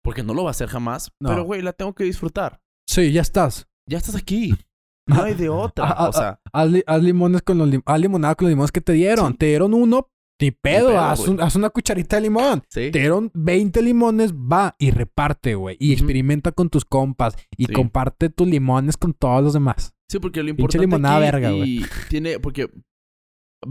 [0.03, 1.31] porque no lo va a ser jamás, No.
[1.31, 2.61] pero güey, la tengo que disfrutar.
[2.89, 3.67] Sí, ya estás.
[3.89, 4.55] Ya estás aquí.
[5.07, 5.85] No hay de otra.
[5.87, 8.53] Ah, ah, o sea, Haz, li- haz limones con los lim- haz limonada con los
[8.53, 9.33] limones que te dieron.
[9.33, 9.37] Sí.
[9.39, 10.09] Te dieron uno,
[10.41, 11.31] ni pedo, pedo, haz, güey.
[11.33, 12.63] un- haz una cucharita de limón.
[12.71, 12.91] sí.
[12.91, 15.77] Te dieron 20 limones, va y reparte, güey.
[15.79, 17.37] Y experimenta con tus compas.
[17.59, 17.73] Y Sí.
[17.75, 19.93] comparte tus limones con todos los demás.
[20.11, 22.71] Sí, porque lo Pinche importante limonada aquí verga, y tiene porque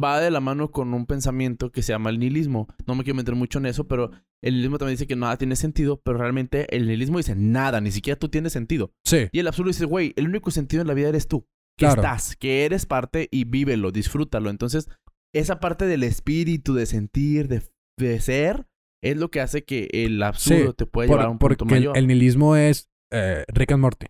[0.02, 2.68] va de la mano con un pensamiento que se llama el nihilismo.
[2.88, 5.56] No me quiero meter mucho en eso, pero el nihilismo también dice que nada tiene
[5.56, 8.92] sentido, pero realmente el nihilismo dice nada, ni siquiera tú tienes sentido.
[9.06, 9.28] Sí.
[9.32, 11.48] Y el absurdo dice, güey, el único sentido en la vida eres tú.
[11.78, 12.02] Que Claro.
[12.02, 14.50] estás, que eres parte y vívelo, disfrútalo.
[14.52, 14.88] Entonces,
[15.34, 17.64] esa parte del espíritu, de sentir, de,
[17.98, 18.68] de ser,
[19.04, 21.56] es lo que hace que el absurdo Sí, te pueda Por- llevar a un porque
[21.58, 21.98] punto el, mayor.
[21.98, 24.06] el nihilismo es eh, Rick and Morty.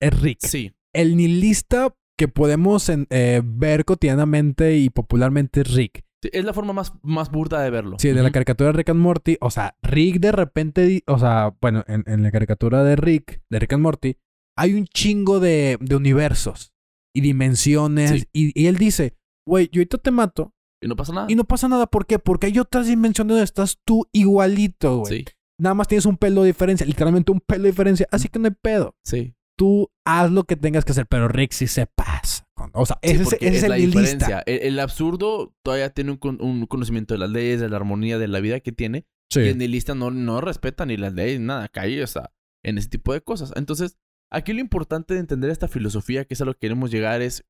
[0.00, 0.38] Es Rick.
[0.40, 6.04] Sí, El nihilista que podemos en- eh, ver cotidianamente y popularmente Rick.
[6.22, 7.96] sí, es la forma más, más burda de verlo.
[7.98, 9.38] Sí, de la caricatura de Rick and Morty.
[9.40, 13.58] O sea, Rick de repente, o sea, bueno, en, en la caricatura de Rick, de
[13.58, 14.16] Rick and Morty,
[14.54, 16.74] hay un chingo de, de universos
[17.14, 18.10] y dimensiones.
[18.10, 18.24] Sí.
[18.34, 19.16] Y, y él dice,
[19.46, 20.52] güey, yo ahorita te mato
[20.82, 21.26] Y no pasa nada.
[21.30, 21.86] y no pasa nada.
[21.86, 22.18] ¿Por qué?
[22.18, 25.20] Porque hay otras dimensiones donde estás tú igualito, güey.
[25.20, 25.24] Sí,
[25.58, 28.06] Nada más tienes un pelo de diferencia, literalmente un pelo de diferencia.
[28.10, 28.94] Así que no hay pedo.
[29.04, 29.34] sí.
[29.60, 32.46] Tú haz lo que tengas que hacer, pero Rick sí se pasa.
[32.72, 34.42] O sea, Sí, ese, es- porque ese es, la diferencia.
[34.46, 38.40] El, el absurdo todavía tiene un conocimiento de las leyes, de la armonía, de la
[38.40, 39.06] vida que tiene.
[39.30, 39.40] Sí.
[39.40, 42.32] Y el nihilista no, no respeta ni las leyes, nada, cae, o sea,
[42.64, 43.52] en ese tipo de cosas.
[43.54, 43.98] Entonces,
[44.32, 47.44] aquí lo importante de entender esta filosofía, que es a lo que queremos llegar, es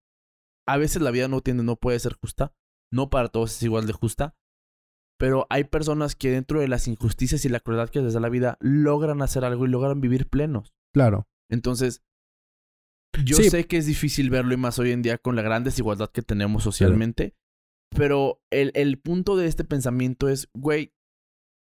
[0.66, 2.52] a veces la vida no tiene, no puede ser justa.
[2.92, 4.34] No para todos es igual de justa.
[5.16, 8.28] Pero hay personas que dentro de las injusticias y la crueldad que les da la
[8.30, 10.74] vida logran hacer algo y logran vivir plenos.
[10.92, 11.28] Claro.
[11.51, 12.03] Entonces,
[13.24, 13.51] yo Sí.
[13.51, 16.22] sé que es difícil verlo y más hoy en día con la gran desigualdad que
[16.22, 17.34] tenemos socialmente.
[17.94, 20.92] Pero el, el punto de este pensamiento es, güey,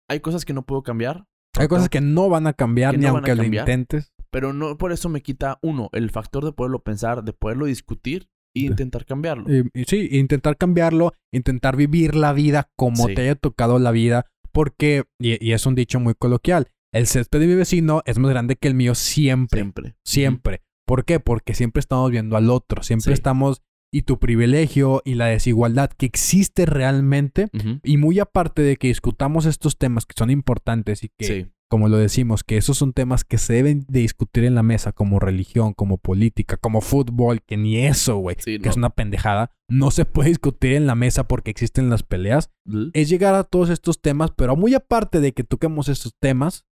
[0.10, 1.26] hay cosas que no puedo cambiar.
[1.58, 4.14] Hay cosas que no van a cambiar ni no aunque lo intentes.
[4.32, 8.30] Pero no por eso me quita, uno, el factor de poderlo pensar, de poderlo discutir
[8.54, 9.46] y De- intentar cambiarlo.
[9.52, 13.16] Y, y sí, intentar cambiarlo, intentar vivir la vida como Sí.
[13.16, 17.40] te haya tocado la vida, porque, y, y es un dicho muy coloquial, el césped
[17.40, 19.96] de mi vecino es más grande que el mío siempre, Siempre.
[20.04, 20.62] siempre.
[20.86, 21.20] ¿Por qué?
[21.20, 23.14] Porque siempre estamos viendo al otro, siempre Sí.
[23.14, 23.62] estamos,
[23.92, 27.48] y tu privilegio y la desigualdad que existe realmente,
[27.84, 31.46] y muy aparte de que discutamos estos temas que son importantes y que, Sí.
[31.70, 34.92] como lo decimos, que esos son temas que se deben de discutir en la mesa,
[34.92, 38.70] como religión, como política, como fútbol, que ni eso, güey, Sí, que no.
[38.72, 42.50] es una pendejada, no se puede discutir en la mesa porque existen las peleas,
[42.94, 46.66] es llegar a todos estos temas, pero muy aparte de que toquemos estos temas,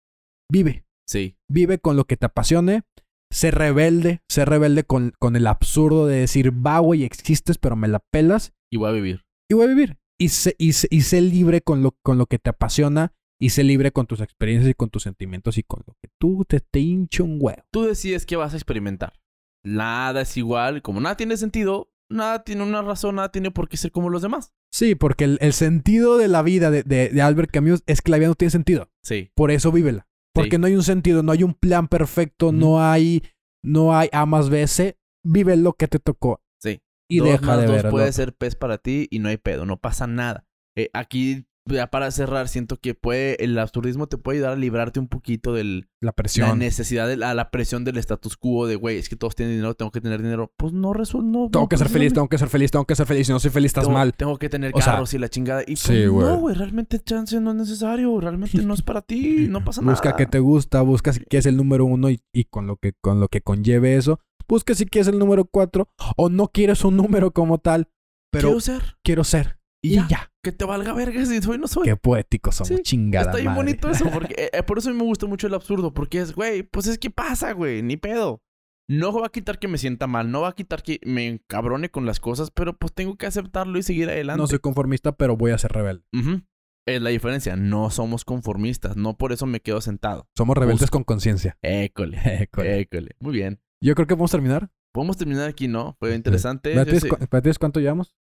[0.52, 1.38] vive, Sí.
[1.50, 2.84] vive con lo que te apasione,
[3.32, 7.88] sé rebelde, sé rebelde con, con el absurdo de decir, va, güey, existes, pero me
[7.88, 9.26] la pelas Y voy a vivir.
[9.50, 9.98] y voy a vivir.
[10.20, 13.50] Y sé, y sé- y sé libre con lo, con lo que te apasiona y
[13.52, 16.60] sé libre con tus experiencias y con tus sentimientos y con lo que tú te,
[16.60, 17.62] te hincha un huevo.
[17.72, 19.14] Tú decides qué vas a experimentar.
[19.64, 20.82] Nada es igual.
[20.82, 24.22] Como nada tiene sentido, nada tiene una razón, nada tiene por qué ser como los
[24.24, 24.54] demás.
[24.74, 28.12] Sí, porque el, el sentido de la vida de, de- de Albert Camus es que
[28.12, 28.90] la vida no tiene sentido.
[29.04, 29.30] Sí.
[29.36, 30.08] Por eso vívela.
[30.38, 30.62] Porque Sí.
[30.62, 33.24] no hay un sentido, no hay un plan perfecto, no hay,
[33.64, 34.98] no hay A más B, C.
[35.24, 36.80] Vive lo que te tocó Sí.
[37.10, 37.92] y Dos deja más de dos ver.
[37.92, 40.46] puede ser pez para ti y no hay pedo, no pasa nada.
[40.76, 41.46] Eh, aquí,
[41.76, 45.54] ya para cerrar, siento que puede, el absurdismo te puede ayudar a librarte un poquito
[45.54, 46.60] de la la presión.
[46.60, 49.74] necesidad, de la, la presión del status quo de, güey, es que todos tienen dinero,
[49.74, 50.54] tengo que tener dinero.
[50.58, 51.50] Pues no resuelve, no.
[51.50, 53.28] Tengo no, que ser pues, feliz, no, tengo que ser feliz, tengo que ser feliz.
[53.28, 54.14] Si no soy feliz, estás tengo, mal.
[54.14, 55.62] Tengo que tener O sea, carros y la chingada.
[55.64, 56.28] Y pues, sí, güey.
[56.28, 60.10] no, güey, realmente chance no es necesario, realmente no es para ti, no pasa Busca
[60.10, 60.18] nada.
[60.18, 63.20] que te gusta, busca si quieres el número uno y, y con, lo que, con
[63.20, 64.20] lo que conlleve eso.
[64.48, 67.90] Busca si quieres el número cuatro o no quieres un número como tal,
[68.32, 68.98] pero Quiero ser.
[69.04, 69.57] quiero ser.
[69.88, 70.08] Y Y ya.
[70.10, 70.32] ya.
[70.44, 71.86] Que te valga verga si soy no soy.
[71.86, 73.64] Qué poéticos somos, Sí, chingada Está bien madre.
[73.64, 76.34] bonito eso, porque eh, por eso a mí me gusta mucho el absurdo, porque es,
[76.34, 78.42] güey, pues es que pasa, güey, ni pedo.
[78.90, 81.90] No va a quitar que me sienta mal, no va a quitar que me encabrone
[81.90, 84.40] con las cosas, pero pues tengo que aceptarlo y seguir adelante.
[84.42, 86.06] No soy conformista, pero voy a ser rebelde.
[86.14, 86.42] Ujú.
[86.88, 90.30] Es la diferencia, no somos conformistas, no por eso me quedo sentado.
[90.38, 91.00] Somos rebeldes Busco.
[91.00, 91.58] con conciencia.
[91.62, 92.80] École, École.
[92.80, 93.10] école.
[93.20, 93.60] Muy bien.
[93.84, 94.70] Yo creo que podemos terminar.
[94.94, 95.98] Podemos terminar aquí, ¿no?
[96.00, 96.72] Fue interesante.
[96.74, 98.16] ¿Para Yo ti sé- cu- para ti es cuánto llevamos?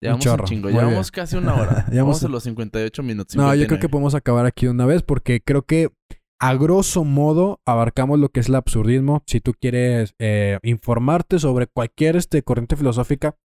[0.00, 0.44] Llevamos un, chorro.
[0.46, 1.22] chingo, Muy llevamos bien.
[1.24, 1.86] casi una hora.
[1.90, 3.36] Llevamos- Vamos a los 58 minutos.
[3.36, 3.80] No, yo creo 59.
[3.80, 5.90] que podemos acabar aquí de una vez porque creo que
[6.40, 9.22] a grosso modo abarcamos lo que es el absurdismo.
[9.26, 13.36] Si tú quieres eh, informarte sobre cualquier este, corriente filosófica,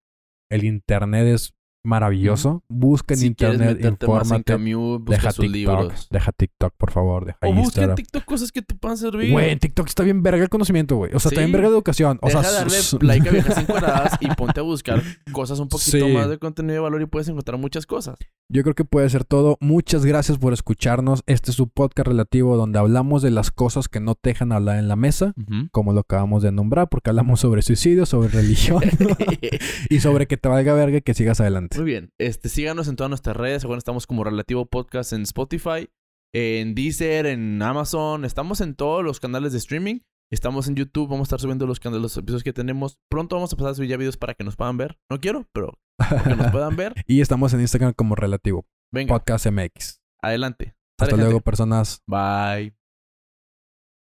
[0.51, 2.63] el internet es maravilloso.
[2.69, 4.43] Busca en si internet, en infórmate.
[4.43, 6.07] Camus, busca Deja sus TikTok, libros.
[6.11, 7.95] deja TikTok, por favor, deja O busca en.
[7.95, 9.31] TikTok cosas que te puedan servir.
[9.31, 11.13] Güey, en TikTok está bien verga el conocimiento, güey.
[11.13, 11.45] O sea, está Sí.
[11.45, 12.19] bien verga la educación.
[12.21, 15.01] O Deja sea, de darle like a viejas encuadradas y ponte a buscar
[15.31, 16.13] cosas un poquito Sí.
[16.13, 18.17] más de contenido de valor y puedes encontrar muchas cosas.
[18.51, 19.57] Yo creo que puede ser todo.
[19.61, 21.23] Muchas gracias por escucharnos.
[21.27, 24.79] Este es su podcast relativo donde hablamos de las cosas que no te dejan hablar
[24.79, 25.33] en la mesa,
[25.71, 28.81] como lo acabamos de nombrar, porque hablamos sobre suicidio, sobre religión
[29.89, 31.68] y sobre que te valga verga y que sigas adelante.
[31.77, 32.11] Muy bien.
[32.19, 33.63] Este, síganos en todas nuestras redes.
[33.65, 35.89] Ahora estamos como Relativo Podcast en Spotify,
[36.33, 38.25] en Deezer, en Amazon.
[38.25, 39.99] Estamos en todos los canales de streaming.
[40.31, 41.09] Estamos en YouTube.
[41.09, 42.97] Vamos a estar subiendo los, can- los episodios que tenemos.
[43.09, 44.97] Pronto vamos a pasar a subir ya videos para que nos puedan ver.
[45.09, 45.77] No quiero, pero
[46.23, 46.93] que nos puedan ver.
[47.07, 48.65] y estamos en Instagram como relativo.
[48.93, 49.99] Venga, Podcast MX.
[50.21, 50.75] adelante.
[50.99, 51.43] Hasta luego, gente.
[51.43, 52.01] personas.
[52.07, 52.78] Bye.